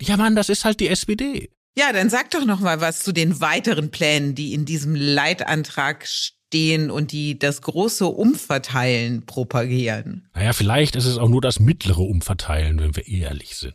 Ja, 0.00 0.16
Mann, 0.16 0.36
das 0.36 0.48
ist 0.48 0.64
halt 0.64 0.80
die 0.80 0.88
SPD. 0.88 1.50
Ja, 1.76 1.92
dann 1.92 2.10
sag 2.10 2.30
doch 2.30 2.44
noch 2.44 2.60
mal 2.60 2.80
was 2.80 3.00
zu 3.00 3.12
den 3.12 3.40
weiteren 3.40 3.90
Plänen, 3.90 4.34
die 4.34 4.54
in 4.54 4.64
diesem 4.64 4.94
Leitantrag 4.94 6.06
stehen 6.06 6.90
und 6.90 7.10
die 7.10 7.38
das 7.38 7.62
große 7.62 8.06
Umverteilen 8.06 9.26
propagieren. 9.26 10.28
Naja, 10.34 10.52
vielleicht 10.52 10.94
ist 10.94 11.06
es 11.06 11.18
auch 11.18 11.28
nur 11.28 11.40
das 11.40 11.58
mittlere 11.58 12.02
Umverteilen, 12.02 12.78
wenn 12.78 12.94
wir 12.94 13.08
ehrlich 13.08 13.56
sind. 13.56 13.74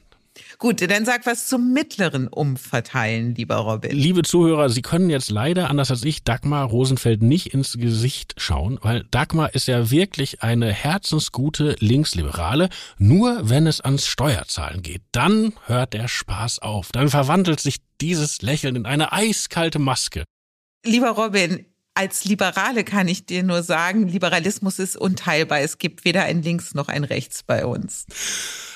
Gut, 0.61 0.81
dann 0.81 1.05
sag 1.05 1.25
was 1.25 1.47
zum 1.47 1.71
mittleren 1.71 2.27
Umverteilen, 2.27 3.33
lieber 3.33 3.55
Robin. 3.55 3.91
Liebe 3.91 4.23
Zuhörer, 4.23 4.69
Sie 4.69 4.81
können 4.81 5.09
jetzt 5.09 5.31
leider, 5.31 5.69
anders 5.69 5.89
als 5.89 6.03
ich, 6.03 6.25
Dagmar 6.25 6.65
Rosenfeld 6.65 7.23
nicht 7.23 7.53
ins 7.53 7.77
Gesicht 7.77 8.35
schauen, 8.35 8.77
weil 8.81 9.05
Dagmar 9.09 9.55
ist 9.55 9.69
ja 9.69 9.89
wirklich 9.89 10.43
eine 10.43 10.73
herzensgute 10.73 11.77
Linksliberale. 11.79 12.67
Nur 12.97 13.49
wenn 13.49 13.67
es 13.67 13.79
ans 13.79 14.05
Steuerzahlen 14.05 14.81
geht, 14.81 15.01
dann 15.13 15.53
hört 15.65 15.93
der 15.93 16.09
Spaß 16.09 16.59
auf. 16.59 16.89
Dann 16.91 17.07
verwandelt 17.07 17.61
sich 17.61 17.77
dieses 18.01 18.41
Lächeln 18.41 18.75
in 18.75 18.85
eine 18.85 19.13
eiskalte 19.13 19.79
Maske. 19.79 20.25
Lieber 20.85 21.11
Robin, 21.11 21.67
als 21.93 22.25
Liberale 22.25 22.83
kann 22.83 23.07
ich 23.07 23.25
dir 23.25 23.43
nur 23.43 23.63
sagen, 23.63 24.09
Liberalismus 24.09 24.79
ist 24.79 24.97
unteilbar. 24.97 25.61
Es 25.61 25.77
gibt 25.77 26.03
weder 26.03 26.23
ein 26.23 26.41
Links 26.41 26.73
noch 26.73 26.89
ein 26.89 27.05
Rechts 27.05 27.43
bei 27.43 27.65
uns. 27.65 28.05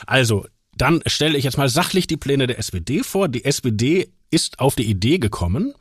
Also, 0.06 0.46
dann 0.76 1.02
stelle 1.06 1.38
ich 1.38 1.44
jetzt 1.44 1.58
mal 1.58 1.70
sachlich 1.70 2.08
die 2.08 2.18
Pläne 2.18 2.48
der 2.48 2.60
SPD 2.60 3.04
vor. 3.04 3.28
Die 3.28 3.46
SPD 3.46 4.12
ist 4.34 4.60
auf 4.60 4.76
die 4.76 4.90
Idee 4.90 5.20
gekommen, 5.20 5.76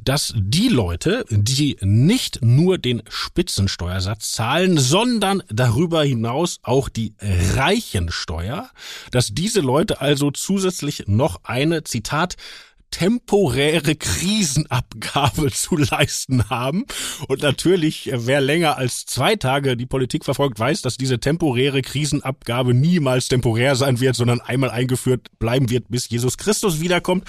dass 0.00 0.32
die 0.36 0.68
Leute, 0.68 1.24
die 1.30 1.76
nicht 1.80 2.40
nur 2.42 2.78
den 2.78 3.02
Spitzensteuersatz 3.08 4.30
zahlen, 4.30 4.78
sondern 4.78 5.42
darüber 5.48 6.04
hinaus 6.04 6.60
auch 6.62 6.88
die 6.88 7.14
Reichensteuer, 7.20 8.70
dass 9.10 9.34
diese 9.34 9.60
Leute 9.60 10.00
also 10.00 10.30
zusätzlich 10.30 11.08
noch 11.08 11.40
eine, 11.42 11.82
Zitat, 11.82 12.36
temporäre 12.90 13.94
Krisenabgabe 13.94 15.50
zu 15.52 15.76
leisten 15.76 16.48
haben. 16.50 16.84
Und 17.28 17.42
natürlich, 17.42 18.10
äh, 18.10 18.26
wer 18.26 18.40
länger 18.40 18.76
als 18.76 19.06
zwei 19.06 19.36
Tage 19.36 19.76
die 19.76 19.86
Politik 19.86 20.24
verfolgt, 20.24 20.58
weiß, 20.58 20.82
dass 20.82 20.96
diese 20.96 21.20
temporäre 21.20 21.82
Krisenabgabe 21.82 22.74
niemals 22.74 23.28
temporär 23.28 23.76
sein 23.76 24.00
wird, 24.00 24.16
sondern 24.16 24.40
einmal 24.40 24.70
eingeführt 24.70 25.28
bleiben 25.38 25.70
wird, 25.70 25.88
bis 25.88 26.08
Jesus 26.08 26.38
Christus 26.38 26.80
wiederkommt. 26.80 27.24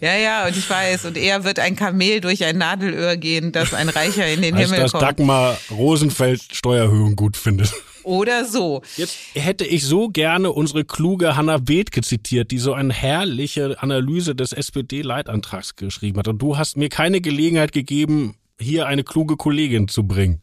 Ja, 0.00 0.14
ja, 0.14 0.46
und 0.46 0.54
ich 0.54 0.68
weiß, 0.68 1.06
und 1.06 1.16
er 1.16 1.44
wird 1.44 1.58
ein 1.58 1.76
Kamel 1.76 2.20
durch 2.20 2.44
ein 2.44 2.58
Nadelöhr 2.58 3.16
gehen, 3.16 3.52
dass 3.52 3.72
ein 3.72 3.88
Reicher 3.88 4.26
in 4.26 4.42
den 4.42 4.54
heißt, 4.54 4.66
Himmel 4.66 4.82
dass 4.82 4.92
kommt. 4.92 5.02
Dagmar 5.02 5.56
Rosenfeld 5.70 6.42
Steuererhöhung 6.52 7.16
gut 7.16 7.38
findet. 7.38 7.72
Oder 8.06 8.44
so. 8.44 8.82
Jetzt 8.96 9.16
hätte 9.34 9.66
ich 9.66 9.84
so 9.84 10.08
gerne 10.08 10.52
unsere 10.52 10.84
kluge 10.84 11.34
Hanna 11.36 11.58
Bethke 11.58 12.02
zitiert, 12.02 12.52
die 12.52 12.58
so 12.58 12.72
eine 12.72 12.92
herrliche 12.92 13.82
Analyse 13.82 14.36
des 14.36 14.52
SPD-Leitantrags 14.52 15.74
geschrieben 15.74 16.20
hat. 16.20 16.28
Und 16.28 16.40
du 16.40 16.56
hast 16.56 16.76
mir 16.76 16.88
keine 16.88 17.20
Gelegenheit 17.20 17.72
gegeben, 17.72 18.36
hier 18.60 18.86
eine 18.86 19.02
kluge 19.02 19.36
Kollegin 19.36 19.88
zu 19.88 20.06
bringen. 20.06 20.40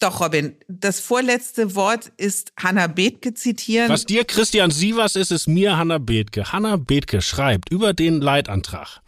Doch, 0.00 0.20
Robin, 0.20 0.56
das 0.66 0.98
vorletzte 0.98 1.76
Wort 1.76 2.10
ist 2.16 2.52
Hanna 2.58 2.88
Bethke 2.88 3.32
zitieren. 3.32 3.90
Was 3.90 4.06
dir 4.06 4.24
Christian 4.24 4.72
Sievers 4.72 5.14
ist, 5.14 5.30
ist 5.30 5.46
mir 5.46 5.76
Hanna 5.76 5.98
Bethke. 5.98 6.52
Hanna 6.52 6.76
Bethke 6.76 7.22
schreibt 7.22 7.70
über 7.70 7.92
den 7.92 8.20
Leitantrag. 8.20 9.02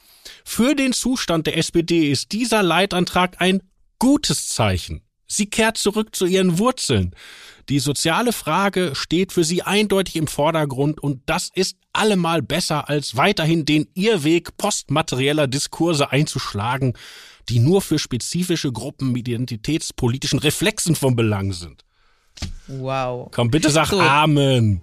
Für 0.44 0.76
den 0.76 0.92
Zustand 0.92 1.48
der 1.48 1.58
SPD 1.58 2.12
ist 2.12 2.30
dieser 2.30 2.62
Leitantrag 2.62 3.40
ein 3.40 3.62
gutes 3.98 4.48
Zeichen. 4.48 5.02
Sie 5.26 5.46
kehrt 5.46 5.76
zurück 5.76 6.14
zu 6.14 6.26
ihren 6.26 6.58
Wurzeln. 6.58 7.14
Die 7.68 7.80
soziale 7.80 8.32
Frage 8.32 8.92
steht 8.94 9.32
für 9.32 9.42
sie 9.42 9.62
eindeutig 9.62 10.14
im 10.14 10.28
Vordergrund 10.28 11.00
und 11.00 11.22
das 11.26 11.50
ist 11.52 11.76
allemal 11.92 12.40
besser, 12.40 12.88
als 12.88 13.16
weiterhin 13.16 13.64
den 13.64 13.88
Irrweg 13.94 14.56
postmaterieller 14.56 15.48
Diskurse 15.48 16.12
einzuschlagen, 16.12 16.92
die 17.48 17.58
nur 17.58 17.82
für 17.82 17.98
spezifische 17.98 18.70
Gruppen 18.70 19.10
mit 19.10 19.26
identitätspolitischen 19.26 20.38
Reflexen 20.38 20.94
von 20.94 21.16
Belang 21.16 21.52
sind. 21.52 21.84
Wow. 22.68 23.30
Komm, 23.32 23.50
bitte 23.50 23.70
sag 23.70 23.88
So. 23.88 24.00
Amen. 24.00 24.82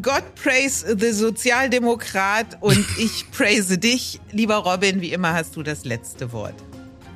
God 0.00 0.22
praise 0.36 0.96
the 0.98 1.12
Sozialdemokrat 1.12 2.62
und 2.62 2.86
ich 2.98 3.30
praise 3.30 3.76
dich. 3.78 4.20
Lieber 4.32 4.56
Robin, 4.56 5.02
wie 5.02 5.12
immer 5.12 5.34
hast 5.34 5.56
du 5.56 5.62
das 5.62 5.84
letzte 5.84 6.32
Wort. 6.32 6.54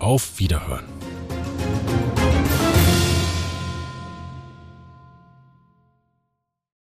Auf 0.01 0.39
Wiederhören. 0.39 0.87